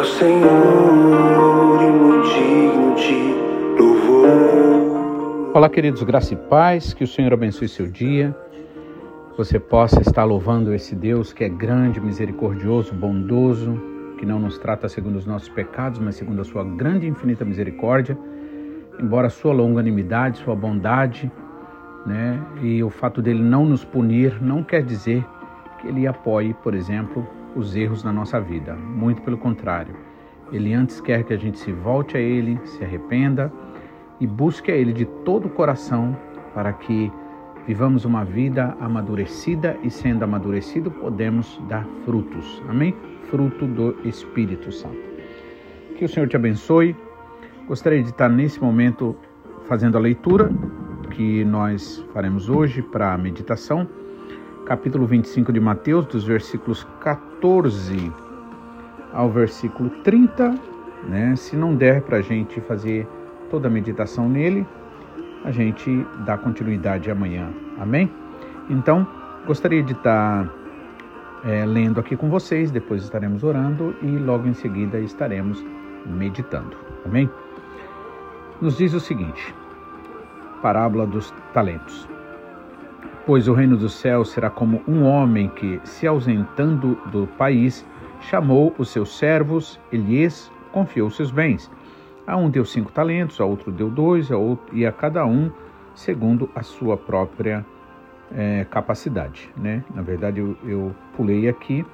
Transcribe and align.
o 0.00 0.04
Senhor 0.04 1.78
e 1.82 1.90
digno 2.32 2.94
de 2.96 3.34
louvor. 3.78 5.52
Olá, 5.54 5.68
queridos, 5.68 6.02
graça 6.02 6.32
e 6.32 6.38
paz, 6.38 6.94
que 6.94 7.04
o 7.04 7.06
Senhor 7.06 7.34
abençoe 7.34 7.68
seu 7.68 7.86
dia. 7.86 8.34
Você 9.36 9.60
possa 9.60 10.00
estar 10.00 10.24
louvando 10.24 10.72
esse 10.72 10.94
Deus 10.94 11.34
que 11.34 11.44
é 11.44 11.50
grande, 11.50 12.00
misericordioso, 12.00 12.94
bondoso, 12.94 13.78
que 14.16 14.24
não 14.24 14.38
nos 14.38 14.56
trata 14.56 14.88
segundo 14.88 15.16
os 15.16 15.26
nossos 15.26 15.50
pecados, 15.50 15.98
mas 15.98 16.14
segundo 16.14 16.40
a 16.40 16.44
sua 16.44 16.64
grande 16.64 17.04
e 17.04 17.10
infinita 17.10 17.44
misericórdia. 17.44 18.16
Embora 18.98 19.26
a 19.26 19.30
sua 19.30 19.52
longanimidade, 19.52 20.38
sua 20.38 20.56
bondade, 20.56 21.30
né, 22.06 22.42
e 22.62 22.82
o 22.82 22.88
fato 22.88 23.20
dele 23.20 23.42
não 23.42 23.66
nos 23.66 23.84
punir, 23.84 24.42
não 24.42 24.64
quer 24.64 24.82
dizer 24.82 25.22
que 25.78 25.88
ele 25.88 26.06
apoie, 26.06 26.54
por 26.54 26.74
exemplo, 26.74 27.28
os 27.56 27.76
erros 27.76 28.04
na 28.04 28.12
nossa 28.12 28.40
vida. 28.40 28.74
Muito 28.74 29.22
pelo 29.22 29.38
contrário. 29.38 29.94
Ele 30.52 30.74
antes 30.74 31.00
quer 31.00 31.24
que 31.24 31.32
a 31.32 31.36
gente 31.36 31.58
se 31.58 31.72
volte 31.72 32.16
a 32.16 32.20
Ele, 32.20 32.58
se 32.64 32.82
arrependa 32.82 33.52
e 34.20 34.26
busque 34.26 34.70
a 34.70 34.74
Ele 34.76 34.92
de 34.92 35.04
todo 35.24 35.46
o 35.46 35.50
coração 35.50 36.16
para 36.54 36.72
que 36.72 37.12
vivamos 37.66 38.04
uma 38.04 38.24
vida 38.24 38.76
amadurecida 38.80 39.76
e, 39.82 39.90
sendo 39.90 40.24
amadurecido, 40.24 40.90
podemos 40.90 41.60
dar 41.68 41.86
frutos. 42.04 42.62
Amém? 42.68 42.94
Fruto 43.30 43.66
do 43.66 43.96
Espírito 44.04 44.72
Santo. 44.72 44.98
Que 45.96 46.04
o 46.04 46.08
Senhor 46.08 46.28
te 46.28 46.36
abençoe. 46.36 46.96
Gostaria 47.68 48.02
de 48.02 48.10
estar 48.10 48.28
nesse 48.28 48.60
momento 48.60 49.16
fazendo 49.66 49.96
a 49.96 50.00
leitura 50.00 50.50
que 51.10 51.44
nós 51.44 52.04
faremos 52.12 52.48
hoje 52.48 52.82
para 52.82 53.14
a 53.14 53.18
meditação 53.18 53.86
capítulo 54.70 55.04
25 55.04 55.52
de 55.52 55.58
Mateus, 55.58 56.06
dos 56.06 56.22
versículos 56.22 56.86
14 57.00 58.12
ao 59.12 59.28
versículo 59.28 59.90
30. 60.04 60.54
Né? 61.08 61.34
Se 61.34 61.56
não 61.56 61.74
der 61.74 62.02
para 62.02 62.18
a 62.18 62.22
gente 62.22 62.60
fazer 62.60 63.04
toda 63.50 63.66
a 63.66 63.70
meditação 63.70 64.28
nele, 64.28 64.64
a 65.44 65.50
gente 65.50 66.06
dá 66.24 66.38
continuidade 66.38 67.10
amanhã. 67.10 67.50
Amém? 67.80 68.08
Então, 68.68 69.04
gostaria 69.44 69.82
de 69.82 69.90
estar 69.92 70.48
é, 71.44 71.66
lendo 71.66 71.98
aqui 71.98 72.16
com 72.16 72.30
vocês, 72.30 72.70
depois 72.70 73.02
estaremos 73.02 73.42
orando 73.42 73.96
e 74.00 74.06
logo 74.06 74.46
em 74.46 74.54
seguida 74.54 75.00
estaremos 75.00 75.64
meditando. 76.06 76.76
Amém? 77.04 77.28
Nos 78.60 78.78
diz 78.78 78.94
o 78.94 79.00
seguinte: 79.00 79.52
Parábola 80.62 81.08
dos 81.08 81.34
talentos. 81.52 82.19
Pois 83.26 83.48
o 83.48 83.52
reino 83.52 83.76
dos 83.76 83.94
céus 83.94 84.30
será 84.30 84.48
como 84.48 84.82
um 84.88 85.04
homem 85.04 85.48
que, 85.48 85.80
se 85.84 86.06
ausentando 86.06 86.98
do 87.12 87.26
país, 87.26 87.86
chamou 88.20 88.74
os 88.78 88.90
seus 88.90 89.16
servos 89.18 89.78
e 89.92 89.96
lhes 89.96 90.50
confiou 90.72 91.10
seus 91.10 91.30
bens. 91.30 91.70
A 92.26 92.36
um 92.36 92.48
deu 92.48 92.64
cinco 92.64 92.90
talentos, 92.90 93.40
a 93.40 93.44
outro 93.44 93.70
deu 93.70 93.90
dois, 93.90 94.30
a 94.32 94.36
outro, 94.36 94.74
e 94.74 94.86
a 94.86 94.92
cada 94.92 95.26
um 95.26 95.50
segundo 95.94 96.48
a 96.54 96.62
sua 96.62 96.96
própria 96.96 97.64
é, 98.32 98.64
capacidade. 98.70 99.50
Né? 99.56 99.84
Na 99.94 100.02
verdade, 100.02 100.40
eu, 100.40 100.56
eu 100.64 100.94
pulei 101.16 101.48
aqui, 101.48 101.84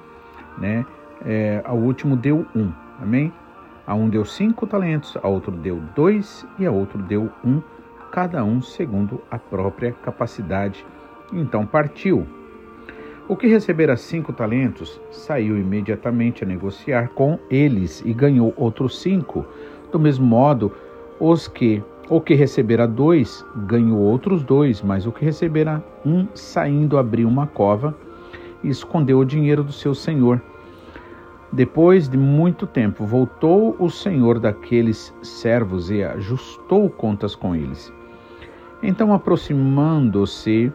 né? 0.57 0.85
É, 1.25 1.61
ao 1.65 1.77
último 1.77 2.15
deu 2.15 2.45
um, 2.55 2.71
amém? 3.01 3.33
A 3.85 3.95
um 3.95 4.07
deu 4.07 4.23
cinco 4.23 4.67
talentos, 4.67 5.17
a 5.21 5.27
outro 5.27 5.51
deu 5.51 5.81
dois 5.95 6.45
e 6.59 6.65
a 6.65 6.71
outro 6.71 7.01
deu 7.01 7.31
um, 7.43 7.61
cada 8.11 8.43
um 8.43 8.61
segundo 8.61 9.21
a 9.31 9.39
própria 9.39 9.93
capacidade 9.93 10.85
então 11.31 11.65
partiu. 11.65 12.25
O 13.27 13.35
que 13.35 13.47
recebera 13.47 13.97
cinco 13.97 14.31
talentos 14.31 15.01
saiu 15.11 15.57
imediatamente 15.57 16.43
a 16.43 16.47
negociar 16.47 17.09
com 17.09 17.37
eles 17.49 18.01
e 18.05 18.13
ganhou 18.13 18.53
outros 18.55 19.01
cinco. 19.01 19.45
Do 19.91 19.99
mesmo 19.99 20.25
modo, 20.25 20.71
os 21.19 21.47
que 21.47 21.83
o 22.09 22.21
que 22.21 22.35
recebera 22.35 22.87
dois 22.87 23.45
ganhou 23.67 23.99
outros 23.99 24.41
dois, 24.41 24.81
mas 24.81 25.05
o 25.05 25.11
que 25.11 25.25
recebera 25.25 25.83
um 26.05 26.25
saindo 26.33 26.97
abriu 26.97 27.27
uma 27.27 27.45
cova 27.45 27.93
e 28.63 28.69
escondeu 28.69 29.19
o 29.19 29.25
dinheiro 29.25 29.61
do 29.61 29.73
seu 29.73 29.93
senhor. 29.93 30.41
Depois 31.51 32.07
de 32.07 32.17
muito 32.17 32.65
tempo, 32.65 33.05
voltou 33.05 33.75
o 33.77 33.89
senhor 33.89 34.39
daqueles 34.39 35.13
servos 35.21 35.89
e 35.89 36.01
ajustou 36.01 36.89
contas 36.89 37.35
com 37.35 37.53
eles. 37.53 37.91
Então, 38.81 39.13
aproximando-se, 39.13 40.71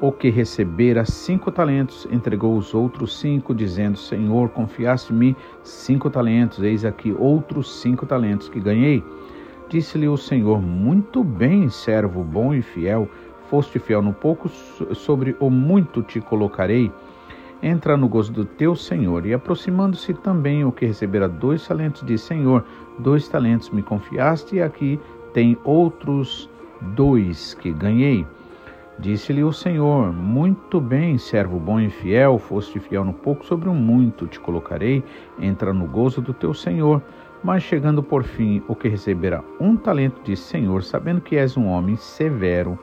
o 0.00 0.12
que 0.12 0.28
recebera 0.28 1.04
cinco 1.04 1.50
talentos 1.50 2.06
entregou 2.10 2.56
os 2.56 2.74
outros 2.74 3.18
cinco, 3.18 3.54
dizendo: 3.54 3.96
Senhor, 3.98 4.50
confiaste-me 4.50 5.36
cinco 5.62 6.10
talentos, 6.10 6.62
eis 6.62 6.84
aqui 6.84 7.14
outros 7.18 7.80
cinco 7.80 8.04
talentos 8.04 8.48
que 8.48 8.60
ganhei. 8.60 9.02
Disse-lhe 9.68 10.08
o 10.08 10.16
Senhor: 10.16 10.60
Muito 10.60 11.24
bem, 11.24 11.68
servo 11.68 12.22
bom 12.22 12.54
e 12.54 12.60
fiel, 12.60 13.08
foste 13.48 13.78
fiel 13.78 14.02
no 14.02 14.12
pouco, 14.12 14.48
sobre 14.48 15.34
o 15.40 15.50
muito 15.50 16.02
te 16.02 16.20
colocarei. 16.20 16.90
Entra 17.62 17.96
no 17.96 18.06
gozo 18.06 18.32
do 18.32 18.44
teu 18.44 18.76
Senhor. 18.76 19.24
E 19.24 19.32
aproximando-se 19.32 20.12
também 20.12 20.62
o 20.62 20.70
que 20.70 20.84
recebera 20.84 21.26
dois 21.26 21.66
talentos, 21.66 22.04
disse: 22.04 22.26
Senhor, 22.26 22.64
dois 22.98 23.26
talentos 23.28 23.70
me 23.70 23.82
confiaste, 23.82 24.56
e 24.56 24.62
aqui 24.62 25.00
tem 25.32 25.56
outros 25.64 26.50
dois 26.94 27.54
que 27.54 27.72
ganhei. 27.72 28.26
Disse-lhe 28.98 29.44
o 29.44 29.52
Senhor: 29.52 30.10
Muito 30.10 30.80
bem, 30.80 31.18
servo 31.18 31.58
bom 31.58 31.78
e 31.78 31.90
fiel, 31.90 32.38
foste 32.38 32.80
fiel 32.80 33.04
no 33.04 33.12
pouco, 33.12 33.44
sobre 33.44 33.68
o 33.68 33.74
muito 33.74 34.26
te 34.26 34.40
colocarei, 34.40 35.04
entra 35.38 35.72
no 35.72 35.86
gozo 35.86 36.22
do 36.22 36.32
teu 36.32 36.54
Senhor. 36.54 37.02
Mas 37.44 37.62
chegando 37.62 38.02
por 38.02 38.24
fim 38.24 38.62
o 38.66 38.74
que 38.74 38.88
receberá 38.88 39.44
um 39.60 39.76
talento, 39.76 40.22
disse: 40.24 40.44
Senhor, 40.44 40.82
sabendo 40.82 41.20
que 41.20 41.36
és 41.36 41.58
um 41.58 41.66
homem 41.66 41.94
severo, 41.96 42.78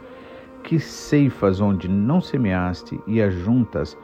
que 0.62 0.79
ceifas 0.79 1.59
onde 1.59 1.88
não 1.88 2.22
semeaste 2.22 3.00
e 3.07 3.19
ajuntas 3.19 3.97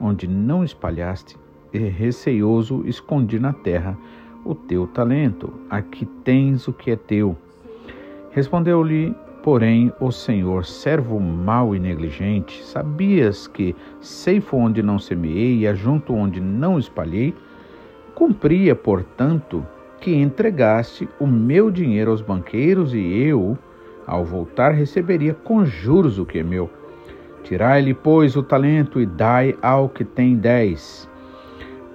onde 0.00 0.26
não 0.26 0.64
espalhaste, 0.64 1.38
e 1.72 1.78
receioso 1.78 2.82
escondi 2.86 3.38
na 3.38 3.52
terra 3.52 3.96
o 4.44 4.52
teu 4.52 4.88
talento. 4.88 5.52
Aqui 5.70 6.04
tens 6.24 6.66
o 6.66 6.72
que 6.72 6.90
é 6.90 6.96
teu. 6.96 7.36
Respondeu-lhe 8.32 9.14
Porém, 9.42 9.92
o 9.98 10.12
Senhor, 10.12 10.64
servo 10.64 11.18
mau 11.18 11.74
e 11.74 11.80
negligente, 11.80 12.62
sabias 12.62 13.48
que 13.48 13.74
ceifo 14.00 14.56
onde 14.56 14.84
não 14.84 15.00
semeei 15.00 15.58
e 15.58 15.66
ajunto 15.66 16.14
onde 16.14 16.40
não 16.40 16.78
espalhei? 16.78 17.34
Cumpria, 18.14 18.76
portanto, 18.76 19.66
que 20.00 20.14
entregaste 20.14 21.08
o 21.18 21.26
meu 21.26 21.72
dinheiro 21.72 22.12
aos 22.12 22.22
banqueiros 22.22 22.94
e 22.94 23.00
eu, 23.00 23.58
ao 24.06 24.24
voltar, 24.24 24.70
receberia 24.70 25.34
com 25.34 25.64
juros 25.64 26.20
o 26.20 26.24
que 26.24 26.38
é 26.38 26.44
meu. 26.44 26.70
Tirai-lhe, 27.42 27.94
pois, 27.94 28.36
o 28.36 28.44
talento 28.44 29.00
e 29.00 29.06
dai 29.06 29.56
ao 29.60 29.88
que 29.88 30.04
tem 30.04 30.36
dez, 30.36 31.10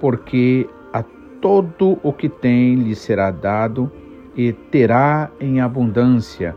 porque 0.01 0.67
a 0.91 1.01
todo 1.41 1.97
o 2.03 2.11
que 2.11 2.27
tem 2.27 2.75
lhe 2.75 2.93
será 2.93 3.31
dado 3.31 3.89
e 4.35 4.51
terá 4.51 5.31
em 5.39 5.61
abundância 5.61 6.53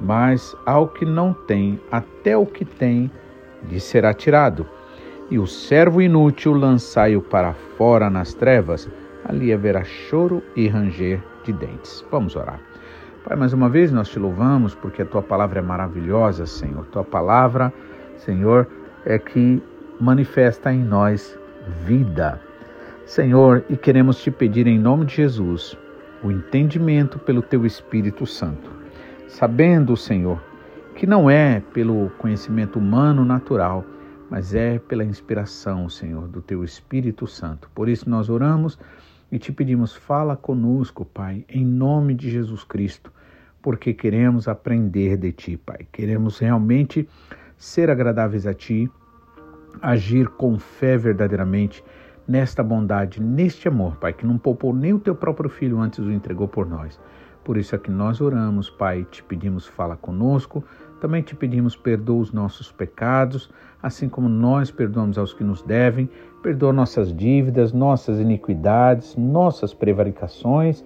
mas 0.00 0.56
ao 0.66 0.88
que 0.88 1.04
não 1.04 1.32
tem, 1.32 1.80
até 1.90 2.36
o 2.36 2.46
que 2.46 2.64
tem, 2.64 3.10
lhe 3.68 3.80
será 3.80 4.12
tirado. 4.12 4.66
E 5.30 5.38
o 5.38 5.46
servo 5.46 6.02
inútil 6.02 6.52
lançai-o 6.52 7.22
para 7.22 7.54
fora 7.76 8.10
nas 8.10 8.34
trevas, 8.34 8.88
ali 9.24 9.52
haverá 9.52 9.82
choro 9.84 10.42
e 10.54 10.68
ranger 10.68 11.22
de 11.44 11.52
dentes. 11.52 12.04
Vamos 12.10 12.36
orar. 12.36 12.60
Pai, 13.24 13.36
mais 13.36 13.54
uma 13.54 13.70
vez 13.70 13.90
nós 13.90 14.08
te 14.10 14.18
louvamos 14.18 14.74
porque 14.74 15.00
a 15.00 15.06
tua 15.06 15.22
palavra 15.22 15.60
é 15.60 15.62
maravilhosa, 15.62 16.44
Senhor. 16.44 16.84
Tua 16.86 17.04
palavra, 17.04 17.72
Senhor, 18.18 18.68
é 19.06 19.18
que 19.18 19.62
manifesta 19.98 20.70
em 20.72 20.84
nós 20.84 21.38
vida. 21.86 22.38
Senhor, 23.06 23.64
e 23.70 23.76
queremos 23.76 24.22
te 24.22 24.30
pedir 24.30 24.66
em 24.66 24.78
nome 24.78 25.06
de 25.06 25.16
Jesus 25.16 25.76
o 26.22 26.30
entendimento 26.30 27.18
pelo 27.18 27.40
teu 27.40 27.64
Espírito 27.64 28.26
Santo 28.26 28.83
sabendo, 29.28 29.96
Senhor, 29.96 30.42
que 30.94 31.06
não 31.06 31.28
é 31.28 31.60
pelo 31.60 32.10
conhecimento 32.18 32.78
humano 32.78 33.24
natural, 33.24 33.84
mas 34.30 34.54
é 34.54 34.78
pela 34.78 35.04
inspiração, 35.04 35.88
Senhor, 35.88 36.28
do 36.28 36.40
Teu 36.40 36.64
Espírito 36.64 37.26
Santo. 37.26 37.70
Por 37.74 37.88
isso 37.88 38.08
nós 38.08 38.28
oramos 38.28 38.78
e 39.30 39.38
te 39.38 39.52
pedimos, 39.52 39.94
fala 39.94 40.36
conosco, 40.36 41.04
Pai, 41.04 41.44
em 41.48 41.64
nome 41.64 42.14
de 42.14 42.30
Jesus 42.30 42.64
Cristo, 42.64 43.12
porque 43.60 43.92
queremos 43.92 44.46
aprender 44.46 45.16
de 45.16 45.32
Ti, 45.32 45.56
Pai. 45.56 45.86
Queremos 45.90 46.38
realmente 46.38 47.08
ser 47.56 47.90
agradáveis 47.90 48.46
a 48.46 48.54
Ti, 48.54 48.90
agir 49.82 50.28
com 50.28 50.58
fé 50.58 50.96
verdadeiramente 50.96 51.84
nesta 52.26 52.62
bondade, 52.62 53.20
neste 53.20 53.68
amor, 53.68 53.96
Pai, 53.96 54.12
que 54.12 54.26
não 54.26 54.38
poupou 54.38 54.74
nem 54.74 54.92
o 54.92 54.98
Teu 54.98 55.14
próprio 55.14 55.50
Filho 55.50 55.80
antes 55.80 55.98
o 55.98 56.10
entregou 56.10 56.46
por 56.46 56.66
nós 56.66 56.98
Por 57.44 57.58
isso 57.58 57.74
é 57.74 57.78
que 57.78 57.90
nós 57.90 58.20
oramos, 58.20 58.70
Pai, 58.70 59.06
te 59.10 59.22
pedimos 59.22 59.66
fala 59.66 59.96
conosco, 59.96 60.64
também 61.00 61.22
te 61.22 61.36
pedimos 61.36 61.76
perdoa 61.76 62.20
os 62.22 62.32
nossos 62.32 62.72
pecados, 62.72 63.50
assim 63.82 64.08
como 64.08 64.28
nós 64.28 64.70
perdoamos 64.70 65.18
aos 65.18 65.34
que 65.34 65.44
nos 65.44 65.62
devem, 65.62 66.08
perdoa 66.42 66.72
nossas 66.72 67.14
dívidas, 67.14 67.72
nossas 67.72 68.18
iniquidades, 68.18 69.14
nossas 69.14 69.74
prevaricações, 69.74 70.82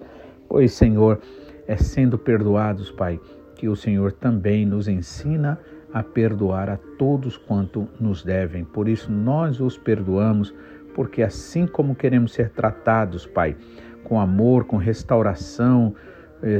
pois, 0.49 0.73
Senhor, 0.73 1.21
é 1.65 1.77
sendo 1.77 2.17
perdoados, 2.17 2.91
Pai, 2.91 3.19
que 3.55 3.69
o 3.69 3.75
Senhor 3.75 4.11
também 4.11 4.65
nos 4.65 4.89
ensina 4.89 5.57
a 5.93 6.03
perdoar 6.03 6.69
a 6.69 6.77
todos 6.97 7.37
quanto 7.37 7.87
nos 7.99 8.23
devem. 8.23 8.65
Por 8.65 8.89
isso 8.89 9.09
nós 9.11 9.61
os 9.61 9.77
perdoamos, 9.77 10.53
porque 10.93 11.23
assim 11.23 11.65
como 11.65 11.95
queremos 11.95 12.33
ser 12.33 12.49
tratados, 12.49 13.25
Pai, 13.25 13.55
com 14.03 14.19
amor, 14.19 14.65
com 14.65 14.75
restauração, 14.77 15.95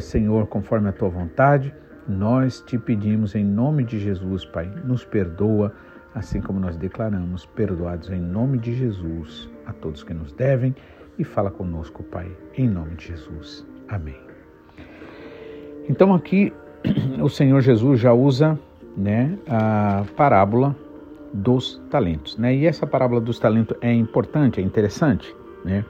Senhor, 0.02 0.48
conforme 0.48 0.90
a 0.90 0.92
tua 0.92 1.10
vontade, 1.10 1.74
nós 2.08 2.62
te 2.62 2.78
pedimos 2.78 3.36
em 3.36 3.46
nome 3.46 3.84
de 3.84 4.00
Jesus, 4.00 4.44
Pai, 4.46 4.70
nos 4.84 5.06
perdoa, 5.06 5.74
assim 6.14 6.42
como 6.42 6.60
nós 6.60 6.76
declaramos, 6.76 7.46
perdoados 7.46 8.10
em 8.10 8.20
nome 8.20 8.58
de 8.58 8.74
Jesus 8.74 9.50
a 9.66 9.74
todos 9.74 10.04
que 10.04 10.14
nos 10.14 10.34
devem 10.34 10.76
e 11.18 11.24
fala 11.24 11.52
conosco, 11.52 12.04
Pai, 12.04 12.31
em 12.58 12.68
nome 12.68 12.96
de 12.96 13.08
Jesus. 13.08 13.66
Amém. 13.88 14.20
Então 15.88 16.14
aqui 16.14 16.54
o 17.22 17.30
Senhor 17.30 17.62
Jesus 17.62 18.00
já 18.00 18.14
usa, 18.14 18.60
né, 18.98 19.38
a 19.48 20.04
parábola 20.16 20.75
dos 21.34 21.80
talentos, 21.90 22.38
né? 22.38 22.56
E 22.56 22.66
essa 22.66 22.88
parábola 22.88 23.22
dos 23.22 23.40
talentos 23.40 23.78
é 23.82 23.94
importante, 23.94 24.60
é 24.60 24.64
interessante, 24.64 25.36
né? 25.64 25.86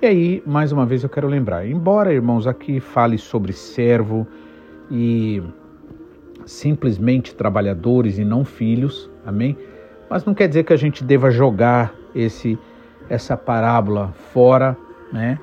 E 0.00 0.06
aí, 0.06 0.42
mais 0.46 0.70
uma 0.70 0.86
vez, 0.86 1.02
eu 1.02 1.08
quero 1.08 1.26
lembrar: 1.26 1.66
embora, 1.66 2.12
irmãos, 2.12 2.46
aqui 2.46 2.78
fale 2.78 3.18
sobre 3.18 3.52
servo 3.52 4.24
e 4.88 5.42
simplesmente 6.46 7.34
trabalhadores 7.34 8.16
e 8.16 8.24
não 8.24 8.44
filhos, 8.44 9.10
amém? 9.26 9.58
Mas 10.08 10.24
não 10.24 10.34
quer 10.34 10.46
dizer 10.46 10.62
que 10.62 10.72
a 10.72 10.76
gente 10.76 11.02
deva 11.02 11.32
jogar 11.32 11.92
esse 12.14 12.56
essa 13.10 13.36
parábola 13.36 14.12
fora, 14.32 14.76
né? 15.12 15.36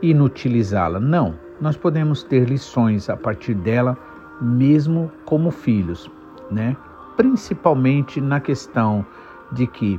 Inutilizá-la. 0.00 1.00
Não. 1.00 1.34
Nós 1.60 1.76
podemos 1.76 2.22
ter 2.22 2.48
lições 2.48 3.10
a 3.10 3.16
partir 3.16 3.54
dela, 3.54 3.98
mesmo 4.40 5.10
como 5.24 5.50
filhos, 5.50 6.08
né? 6.52 6.76
Principalmente 7.16 8.20
na 8.20 8.38
questão 8.38 9.04
de 9.50 9.66
que 9.66 9.98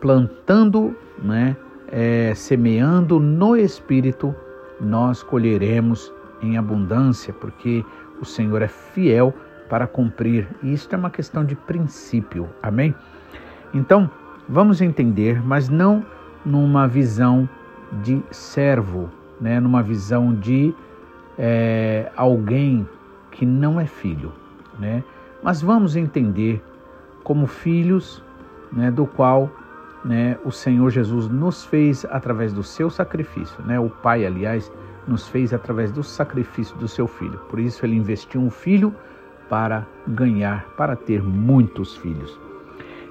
plantando, 0.00 0.92
né? 1.22 1.56
É, 1.92 2.32
semeando 2.34 3.20
no 3.20 3.54
Espírito, 3.54 4.34
nós 4.80 5.22
colheremos 5.22 6.12
em 6.40 6.56
abundância, 6.56 7.32
porque 7.34 7.84
o 8.20 8.24
Senhor 8.24 8.62
é 8.62 8.68
fiel 8.68 9.34
para 9.68 9.86
cumprir. 9.86 10.48
E 10.62 10.72
isso 10.72 10.88
é 10.90 10.96
uma 10.96 11.10
questão 11.10 11.44
de 11.44 11.54
princípio, 11.54 12.48
amém? 12.62 12.94
Então, 13.74 14.10
vamos 14.48 14.80
entender, 14.80 15.44
mas 15.44 15.68
não 15.68 16.04
numa 16.44 16.88
visão 16.88 17.48
de 18.02 18.22
servo, 18.30 19.10
né? 19.40 19.60
numa 19.60 19.82
visão 19.82 20.34
de 20.34 20.74
é, 21.38 22.10
alguém 22.16 22.88
que 23.30 23.44
não 23.44 23.78
é 23.78 23.86
filho, 23.86 24.32
né? 24.78 25.04
mas 25.42 25.60
vamos 25.60 25.94
entender 25.94 26.62
como 27.22 27.46
filhos 27.46 28.22
né, 28.72 28.90
do 28.90 29.06
qual 29.06 29.50
né, 30.04 30.38
o 30.44 30.50
Senhor 30.50 30.90
Jesus 30.90 31.28
nos 31.28 31.64
fez 31.64 32.04
através 32.10 32.52
do 32.52 32.62
seu 32.62 32.90
sacrifício, 32.90 33.62
né? 33.64 33.78
O 33.78 33.88
Pai, 33.88 34.26
aliás, 34.26 34.70
nos 35.06 35.28
fez 35.28 35.52
através 35.52 35.92
do 35.92 36.02
sacrifício 36.02 36.76
do 36.76 36.88
seu 36.88 37.06
filho. 37.06 37.38
Por 37.48 37.58
isso 37.58 37.84
ele 37.84 37.96
investiu 37.96 38.40
um 38.40 38.50
filho 38.50 38.94
para 39.48 39.86
ganhar, 40.08 40.64
para 40.76 40.96
ter 40.96 41.22
muitos 41.22 41.96
filhos. 41.96 42.38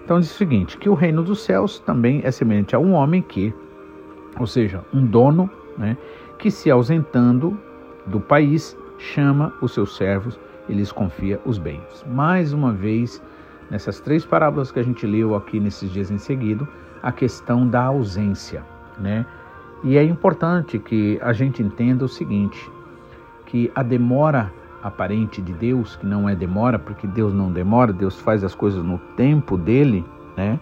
Então 0.03 0.19
diz 0.19 0.31
o 0.31 0.37
seguinte, 0.37 0.77
que 0.77 0.89
o 0.89 0.93
reino 0.93 1.23
dos 1.23 1.43
céus 1.43 1.79
também 1.79 2.21
é 2.23 2.31
semelhante 2.31 2.75
a 2.75 2.79
um 2.79 2.93
homem 2.93 3.21
que, 3.21 3.53
ou 4.39 4.47
seja, 4.47 4.83
um 4.93 5.05
dono, 5.05 5.49
né, 5.77 5.95
que 6.37 6.49
se 6.49 6.71
ausentando 6.71 7.57
do 8.07 8.19
país, 8.19 8.77
chama 8.97 9.53
os 9.61 9.73
seus 9.73 9.95
servos 9.95 10.39
e 10.67 10.73
lhes 10.73 10.91
confia 10.91 11.39
os 11.45 11.57
bens. 11.57 12.05
Mais 12.07 12.53
uma 12.53 12.73
vez, 12.73 13.21
nessas 13.71 14.01
três 14.01 14.25
parábolas 14.25 14.69
que 14.69 14.79
a 14.79 14.83
gente 14.83 15.07
leu 15.07 15.33
aqui 15.33 15.57
nesses 15.57 15.89
dias 15.89 16.11
em 16.11 16.17
seguida, 16.17 16.67
a 17.01 17.11
questão 17.11 17.65
da 17.65 17.83
ausência, 17.83 18.61
né? 18.99 19.25
E 19.81 19.97
é 19.97 20.03
importante 20.03 20.77
que 20.77 21.17
a 21.21 21.31
gente 21.31 21.63
entenda 21.63 22.03
o 22.03 22.07
seguinte, 22.07 22.69
que 23.45 23.71
a 23.73 23.81
demora 23.81 24.53
aparente 24.83 25.41
de 25.41 25.53
Deus, 25.53 25.95
que 25.95 26.05
não 26.05 26.27
é 26.27 26.35
demora, 26.35 26.77
porque 26.77 27.07
Deus 27.07 27.33
não 27.33 27.51
demora, 27.51 27.93
Deus 27.93 28.19
faz 28.19 28.43
as 28.43 28.53
coisas 28.53 28.83
no 28.83 28.97
tempo 29.15 29.57
dele, 29.57 30.05
né? 30.35 30.59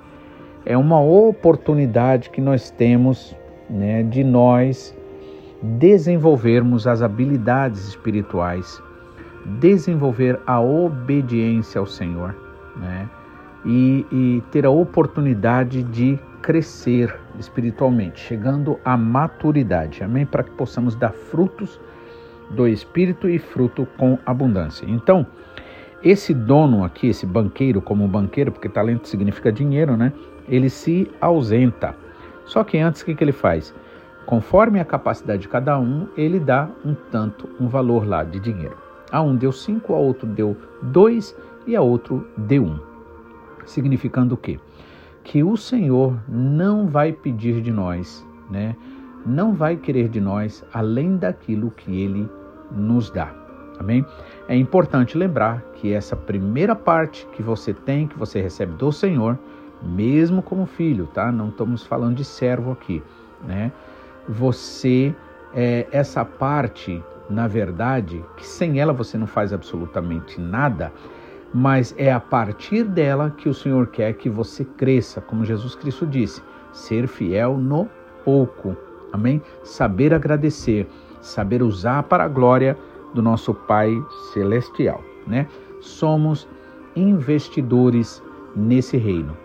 É 0.64 0.78
uma 0.78 1.02
oportunidade 1.02 2.30
que 2.30 2.40
nós 2.40 2.70
temos, 2.70 3.36
né, 3.70 4.04
de 4.04 4.24
nós 4.24 4.96
desenvolvermos 5.62 6.86
as 6.86 7.02
habilidades 7.02 7.88
espirituais, 7.88 8.82
desenvolver 9.60 10.40
a 10.46 10.62
obediência 10.62 11.80
ao 11.80 11.88
Senhor 11.88 12.36
né? 12.80 13.10
E, 13.66 14.06
e 14.12 14.44
ter 14.52 14.66
a 14.66 14.70
oportunidade 14.70 15.84
de 15.84 16.18
crescer 16.42 17.14
espiritualmente, 17.38 18.20
chegando 18.20 18.80
à 18.86 18.96
maturidade, 18.96 20.04
amém? 20.04 20.26
Para 20.26 20.44
que 20.44 20.52
possamos 20.52 20.96
dar 20.96 21.12
frutos 21.12 21.80
do 22.50 22.68
Espírito 22.68 23.30
e 23.30 23.38
fruto 23.38 23.88
com 23.98 24.18
abundância. 24.26 24.86
Então, 24.88 25.28
esse 26.02 26.34
dono 26.34 26.84
aqui, 26.84 27.08
esse 27.08 27.26
banqueiro, 27.26 27.81
como 27.81 28.08
banqueiro, 28.08 28.52
porque 28.52 28.70
talento 28.70 29.08
significa 29.08 29.52
dinheiro, 29.52 29.98
né? 29.98 30.14
Ele 30.48 30.70
se 30.70 31.12
ausenta. 31.20 31.96
Só 32.46 32.64
que 32.64 32.78
antes, 32.78 33.02
o 33.02 33.06
que, 33.06 33.14
que 33.14 33.24
ele 33.24 33.34
faz? 33.34 33.75
Conforme 34.25 34.80
a 34.80 34.86
capacidade 34.86 35.42
de 35.42 35.48
cada 35.48 35.78
um, 35.80 36.08
ele 36.16 36.40
dá 36.40 36.70
um 36.86 36.96
tanto, 37.12 37.50
um 37.60 37.68
valor 37.68 38.08
lá 38.08 38.24
de 38.24 38.40
dinheiro. 38.40 38.78
A 39.12 39.22
um 39.22 39.36
deu 39.36 39.52
cinco, 39.52 39.94
a 39.94 39.98
outro 39.98 40.28
deu 40.28 40.56
dois 40.82 41.36
e 41.69 41.75
a 41.75 41.81
outro 41.81 42.27
deu 42.36 42.63
um. 42.63 42.80
Significando 43.63 44.33
o 44.33 44.38
quê? 44.38 44.60
Que 45.24 45.44
o 45.44 45.56
Senhor 45.56 46.19
não 46.27 46.88
vai 46.88 47.13
pedir 47.13 47.62
de 47.62 47.71
nós, 47.71 48.25
né? 48.50 48.75
Não 49.24 49.54
vai 49.54 49.77
querer 49.77 50.10
de 50.10 50.19
nós 50.19 50.66
além 50.74 51.18
daquilo 51.18 51.69
que 51.69 52.01
ele 52.01 52.27
nos 52.71 53.12
dá. 53.12 53.31
Amém? 53.80 54.04
É 54.48 54.56
importante 54.56 55.18
lembrar 55.18 55.62
que 55.75 55.94
essa 55.94 56.16
primeira 56.16 56.75
parte 56.75 57.27
que 57.33 57.44
você 57.44 57.74
tem, 57.74 58.08
que 58.08 58.17
você 58.17 58.41
recebe 58.41 58.74
do 58.74 58.91
Senhor, 58.91 59.38
mesmo 59.82 60.41
como 60.41 60.65
filho, 60.65 61.05
tá? 61.08 61.32
Não 61.32 61.50
estamos 61.50 61.86
falando 61.86 62.15
de 62.15 62.25
servo 62.25 62.72
aqui, 62.72 63.03
né? 63.46 63.72
Você, 64.27 65.15
é, 65.53 65.88
essa 65.91 66.25
parte, 66.25 67.01
na 67.29 67.48
verdade, 67.48 68.25
que 68.36 68.46
sem 68.46 68.79
ela 68.79 68.91
você 68.91 69.17
não 69.17 69.27
faz 69.27 69.53
absolutamente 69.53 70.41
nada, 70.41 70.91
mas 71.53 71.96
é 71.98 72.12
a 72.12 72.20
partir 72.20 72.84
dela 72.84 73.34
que 73.36 73.50
o 73.50 73.53
Senhor 73.53 73.88
quer 73.88 74.13
que 74.13 74.29
você 74.29 74.63
cresça, 74.63 75.20
como 75.22 75.46
Jesus 75.46 75.75
Cristo 75.75 76.06
disse, 76.06 76.41
ser 76.72 77.08
fiel 77.08 77.58
no 77.58 77.89
pouco. 78.24 78.75
Amém? 79.12 79.41
Saber 79.63 80.13
agradecer, 80.13 80.88
saber 81.22 81.63
usar 81.63 82.03
para 82.03 82.25
a 82.25 82.27
glória 82.27 82.77
do 83.13 83.22
nosso 83.22 83.53
Pai 83.53 83.91
celestial, 84.34 85.03
né? 85.25 85.48
Somos 85.82 86.48
investidores 86.96 88.22
nesse 88.56 88.98
reino. 88.98 89.36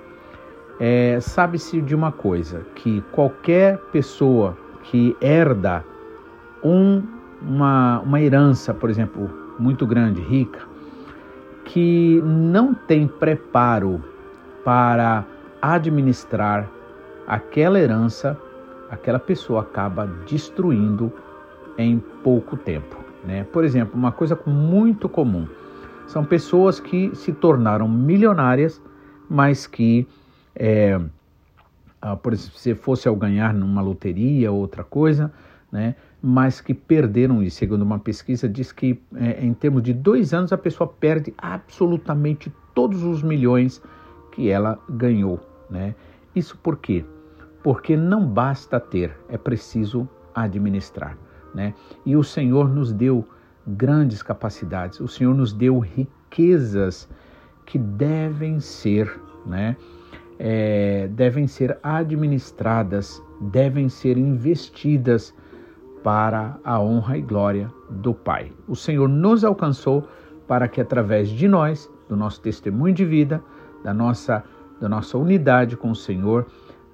É, 0.78 1.18
Sabe-se 1.20 1.80
de 1.80 1.94
uma 1.94 2.12
coisa, 2.12 2.66
que 2.75 3.00
qualquer 3.12 3.78
pessoa 3.92 4.56
que 4.82 5.16
herda 5.20 5.84
um, 6.62 7.02
uma, 7.40 8.00
uma 8.00 8.20
herança, 8.20 8.75
por 8.75 8.90
exemplo, 8.90 9.30
muito 9.58 9.87
grande, 9.87 10.20
rica, 10.20 10.74
que 11.64 12.21
não 12.23 12.75
tem 12.75 13.06
preparo 13.06 14.02
para 14.64 15.25
administrar 15.61 16.71
aquela 17.26 17.78
herança, 17.78 18.38
aquela 18.90 19.18
pessoa 19.18 19.62
acaba 19.62 20.06
destruindo 20.26 21.12
em 21.78 21.99
pouco 22.23 22.56
tempo. 22.56 22.97
Né? 23.25 23.44
Por 23.44 23.64
exemplo, 23.64 23.99
uma 23.99 24.12
coisa 24.12 24.38
muito 24.47 25.09
comum 25.09 25.47
são 26.06 26.25
pessoas 26.25 26.78
que 26.78 27.14
se 27.14 27.33
tornaram 27.33 27.88
milionárias, 27.88 28.80
mas 29.28 29.66
que, 29.66 30.06
é, 30.54 31.00
ah, 32.00 32.16
por 32.16 32.33
exemplo, 32.33 32.59
se 32.59 32.75
fosse 32.75 33.09
ao 33.09 33.16
ganhar 33.16 33.54
numa 33.54 33.80
loteria 33.80 34.52
ou 34.52 34.59
outra 34.59 34.85
coisa, 34.85 35.33
né, 35.73 35.97
mas 36.26 36.59
que 36.59 36.73
perderam 36.73 37.43
isso. 37.43 37.59
Segundo 37.59 37.83
uma 37.83 37.99
pesquisa, 37.99 38.49
diz 38.49 38.73
que 38.73 38.99
é, 39.14 39.45
em 39.45 39.52
termos 39.52 39.83
de 39.83 39.93
dois 39.93 40.33
anos 40.33 40.54
a 40.54 40.57
pessoa 40.57 40.88
perde 40.88 41.35
absolutamente 41.37 42.50
todos 42.75 43.02
os 43.04 43.23
milhões 43.23 43.83
que 44.33 44.49
ela 44.49 44.78
ganhou. 44.88 45.38
Né? 45.69 45.95
Isso 46.35 46.57
por 46.57 46.78
quê? 46.78 47.04
Porque 47.62 47.95
não 47.95 48.26
basta 48.26 48.81
ter, 48.81 49.14
é 49.28 49.37
preciso 49.37 50.09
administrar. 50.35 51.19
Né? 51.54 51.75
E 52.07 52.16
o 52.16 52.25
Senhor 52.25 52.71
nos 52.71 52.90
deu 52.90 53.28
grandes 53.66 54.23
capacidades, 54.23 55.00
o 55.00 55.09
Senhor 55.09 55.35
nos 55.35 55.52
deu 55.52 55.78
riquezas 55.78 57.07
que 57.66 57.78
devem 57.78 58.61
ser, 58.61 59.21
né? 59.47 59.76
É, 60.38 61.07
devem 61.12 61.47
ser 61.47 61.78
administradas, 61.83 63.23
devem 63.40 63.88
ser 63.88 64.19
investidas 64.19 65.33
para 66.04 66.58
a 66.62 66.78
honra 66.78 67.16
e 67.16 67.23
glória 67.23 67.73
do 67.88 68.12
Pai. 68.14 68.52
O 68.68 68.76
Senhor 68.76 69.08
nos 69.08 69.42
alcançou 69.42 70.06
para 70.46 70.68
que 70.68 70.80
através 70.80 71.30
de 71.30 71.49
nós, 71.49 71.90
do 72.08 72.14
nosso 72.14 72.42
testemunho 72.42 72.94
de 72.94 73.06
vida, 73.06 73.42
da 73.82 73.92
nossa 73.92 74.44
da 74.80 74.88
nossa 74.88 75.16
unidade 75.16 75.76
com 75.76 75.90
o 75.90 75.94
Senhor, 75.94 76.46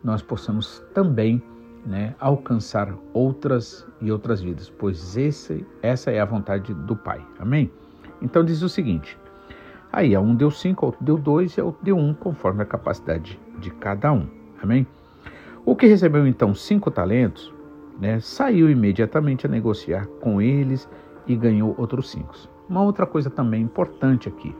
nós 0.04 0.22
possamos 0.22 0.80
também 0.94 1.42
né, 1.84 2.14
alcançar 2.20 2.94
outras 3.12 3.86
e 4.00 4.12
outras 4.12 4.40
vidas, 4.40 4.70
pois 4.70 5.16
esse, 5.16 5.66
essa 5.82 6.10
é 6.10 6.20
a 6.20 6.24
vontade 6.24 6.72
do 6.72 6.94
Pai. 6.94 7.24
Amém? 7.38 7.70
Então 8.22 8.44
diz 8.44 8.62
o 8.62 8.68
seguinte: 8.68 9.18
aí 9.92 10.14
a 10.14 10.20
um 10.20 10.36
deu 10.36 10.50
cinco, 10.50 10.86
outro 10.86 11.02
deu 11.02 11.18
dois 11.18 11.52
e 11.54 11.60
outro 11.60 11.82
deu 11.82 11.96
um, 11.96 12.14
conforme 12.14 12.62
a 12.62 12.66
capacidade 12.66 13.40
de 13.58 13.70
cada 13.70 14.12
um. 14.12 14.28
Amém? 14.62 14.86
O 15.64 15.74
que 15.74 15.86
recebeu 15.86 16.26
então 16.26 16.54
cinco 16.54 16.90
talentos, 16.90 17.52
né, 18.00 18.18
saiu 18.20 18.70
imediatamente 18.70 19.46
a 19.46 19.48
negociar 19.48 20.06
com 20.20 20.40
eles 20.40 20.88
e 21.26 21.36
ganhou 21.36 21.74
outros 21.78 22.10
cinco. 22.10 22.34
Uma 22.68 22.82
outra 22.82 23.06
coisa 23.06 23.28
também 23.28 23.62
importante 23.62 24.28
aqui. 24.28 24.54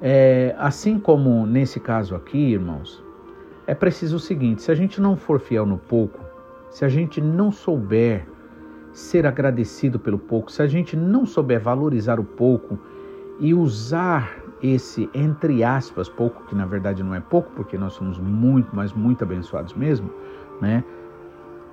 É, 0.00 0.54
assim 0.58 0.98
como 0.98 1.46
nesse 1.46 1.78
caso 1.78 2.14
aqui, 2.14 2.52
irmãos, 2.52 3.02
é 3.66 3.74
preciso 3.74 4.16
o 4.16 4.20
seguinte: 4.20 4.62
se 4.62 4.70
a 4.70 4.74
gente 4.74 5.00
não 5.00 5.16
for 5.16 5.38
fiel 5.38 5.64
no 5.64 5.78
pouco, 5.78 6.20
se 6.70 6.84
a 6.84 6.88
gente 6.88 7.20
não 7.20 7.52
souber 7.52 8.26
ser 8.92 9.26
agradecido 9.26 9.98
pelo 9.98 10.18
pouco, 10.18 10.50
se 10.50 10.62
a 10.62 10.66
gente 10.66 10.96
não 10.96 11.24
souber 11.24 11.60
valorizar 11.60 12.20
o 12.20 12.24
pouco 12.24 12.78
e 13.40 13.52
usar 13.52 14.36
esse, 14.62 15.10
entre 15.12 15.64
aspas, 15.64 16.08
pouco, 16.08 16.44
que 16.46 16.54
na 16.54 16.64
verdade 16.64 17.02
não 17.02 17.14
é 17.14 17.20
pouco, 17.20 17.50
porque 17.52 17.76
nós 17.76 17.92
somos 17.92 18.18
muito, 18.18 18.74
mas 18.74 18.92
muito 18.92 19.24
abençoados 19.24 19.74
mesmo, 19.74 20.10
né? 20.60 20.84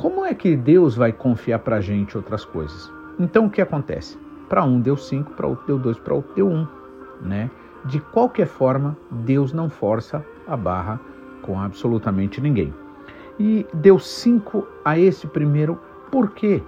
Como 0.02 0.26
é 0.26 0.34
que 0.34 0.56
Deus 0.56 0.96
vai 0.96 1.14
confiar 1.14 1.60
para 1.60 1.76
a 1.76 1.80
gente 1.80 2.18
outras 2.18 2.44
coisas? 2.44 2.92
Então 3.20 3.46
o 3.46 3.50
que 3.52 3.62
acontece? 3.62 4.18
Para 4.50 4.64
um 4.64 4.82
deu 4.82 4.98
cinco, 4.98 5.32
para 5.34 5.46
outro 5.46 5.64
deu 5.68 5.78
dois, 5.78 6.00
para 6.00 6.16
outro 6.16 6.34
deu 6.34 6.48
um, 6.48 6.68
né? 7.22 7.52
De 7.86 8.00
qualquer 8.00 8.48
forma, 8.48 8.98
Deus 9.12 9.54
não 9.54 9.70
força 9.70 10.26
a 10.48 10.58
barra 10.58 11.00
com 11.44 11.62
absolutamente 11.62 12.42
ninguém. 12.42 12.74
E 13.40 13.64
deu 13.76 14.00
cinco 14.00 14.68
a 14.84 14.98
esse 14.98 15.28
primeiro, 15.28 15.80
por 16.12 16.32
quê? 16.32 16.64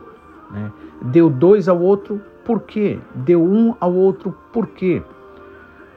Né? 0.51 0.71
Deu 1.01 1.27
dois 1.27 1.67
ao 1.67 1.81
outro, 1.81 2.21
por 2.45 2.61
quê? 2.61 2.99
Deu 3.15 3.43
um 3.43 3.73
ao 3.79 3.95
outro, 3.95 4.37
por 4.51 4.67
quê? 4.67 5.01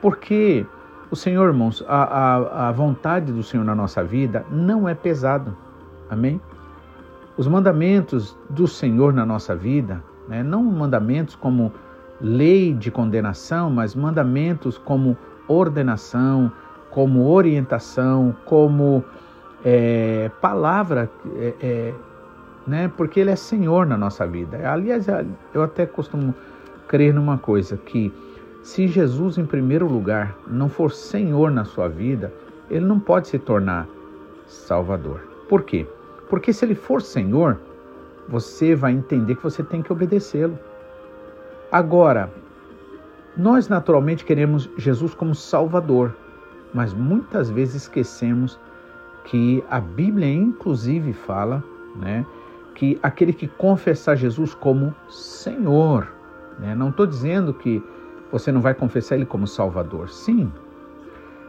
Porque 0.00 0.64
o 1.10 1.16
Senhor, 1.16 1.46
irmãos, 1.48 1.84
a, 1.86 2.02
a, 2.02 2.68
a 2.68 2.72
vontade 2.72 3.30
do 3.30 3.42
Senhor 3.42 3.62
na 3.62 3.74
nossa 3.74 4.02
vida 4.02 4.46
não 4.50 4.88
é 4.88 4.94
pesado. 4.94 5.54
Amém? 6.08 6.40
Os 7.36 7.46
mandamentos 7.46 8.36
do 8.48 8.66
Senhor 8.66 9.12
na 9.12 9.26
nossa 9.26 9.54
vida, 9.54 10.02
né, 10.28 10.42
não 10.42 10.62
mandamentos 10.62 11.34
como 11.34 11.72
lei 12.20 12.72
de 12.72 12.90
condenação, 12.90 13.70
mas 13.70 13.94
mandamentos 13.94 14.78
como 14.78 15.16
ordenação, 15.46 16.50
como 16.90 17.28
orientação, 17.28 18.34
como 18.46 19.04
é, 19.64 20.30
palavra, 20.40 21.10
é, 21.36 21.54
é, 21.60 21.94
né? 22.66 22.90
porque 22.96 23.20
Ele 23.20 23.30
é 23.30 23.36
Senhor 23.36 23.86
na 23.86 23.96
nossa 23.96 24.26
vida. 24.26 24.58
Aliás, 24.68 25.06
eu 25.52 25.62
até 25.62 25.84
costumo 25.86 26.34
crer 26.88 27.12
numa 27.12 27.36
coisa, 27.36 27.76
que 27.76 28.12
se 28.62 28.88
Jesus, 28.88 29.38
em 29.38 29.44
primeiro 29.44 29.86
lugar, 29.86 30.36
não 30.46 30.68
for 30.68 30.90
Senhor 30.90 31.50
na 31.50 31.64
sua 31.64 31.88
vida, 31.88 32.32
Ele 32.70 32.84
não 32.84 32.98
pode 32.98 33.28
se 33.28 33.38
tornar 33.38 33.86
Salvador. 34.46 35.20
Por 35.48 35.62
quê? 35.62 35.86
Porque 36.28 36.52
se 36.52 36.64
Ele 36.64 36.74
for 36.74 37.02
Senhor, 37.02 37.58
você 38.28 38.74
vai 38.74 38.92
entender 38.92 39.36
que 39.36 39.42
você 39.42 39.62
tem 39.62 39.82
que 39.82 39.92
obedecê-lo. 39.92 40.58
Agora, 41.70 42.32
nós 43.36 43.68
naturalmente 43.68 44.24
queremos 44.24 44.68
Jesus 44.76 45.14
como 45.14 45.34
Salvador, 45.34 46.14
mas 46.72 46.92
muitas 46.92 47.50
vezes 47.50 47.82
esquecemos 47.82 48.58
que 49.24 49.62
a 49.68 49.80
Bíblia, 49.80 50.32
inclusive, 50.32 51.12
fala 51.12 51.62
né, 51.96 52.24
que 52.74 52.98
aquele 53.02 53.32
que 53.32 53.48
confessar 53.48 54.16
Jesus 54.16 54.54
como 54.54 54.94
Senhor, 55.08 56.08
né, 56.58 56.74
não 56.74 56.90
estou 56.90 57.06
dizendo 57.06 57.52
que 57.52 57.82
você 58.30 58.50
não 58.50 58.60
vai 58.60 58.74
confessar 58.74 59.16
Ele 59.16 59.26
como 59.26 59.46
Salvador, 59.46 60.08
sim, 60.08 60.50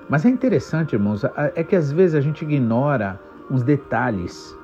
mas 0.10 0.26
é 0.26 0.30
interessante, 0.30 0.94
irmãos, 0.94 1.24
é 1.56 1.64
que 1.64 1.76
às 1.76 1.92
vezes 1.92 2.16
a 2.16 2.22
gente 2.22 2.44
ignora 2.44 3.20
uns 3.52 3.62
detalhes, 3.62 4.58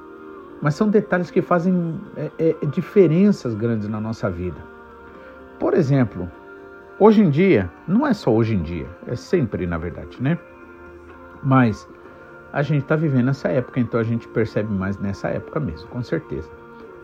mas 0.63 0.74
são 0.74 0.89
detalhes 0.89 1.29
que 1.29 1.43
fazem 1.43 2.01
é, 2.17 2.32
é, 2.39 2.65
diferenças 2.65 3.53
grandes 3.53 3.88
na 3.88 4.01
nossa 4.01 4.32
vida. 4.32 4.58
Por 5.60 5.75
exemplo, 5.75 6.27
Hoje 7.00 7.24
em 7.24 7.29
dia, 7.32 7.72
não 7.88 8.05
é 8.05 8.13
só 8.13 8.32
hoje 8.32 8.53
em 8.53 8.62
dia, 8.62 8.88
é 9.08 9.15
sempre 9.15 9.65
na 9.65 9.79
verdade, 9.79 10.22
né? 10.22 10.38
Mas 11.41 11.89
a 12.53 12.62
gente 12.62 12.84
está 12.84 12.96
vivendo 12.96 13.32
essa 13.32 13.48
época, 13.48 13.79
então 13.79 14.00
a 14.00 14.03
gente 14.03 14.27
percebe 14.27 14.72
mais 14.72 15.00
nessa 15.00 15.27
época 15.27 15.60
mesmo, 15.60 15.88
com 15.89 16.03
certeza, 16.03 16.51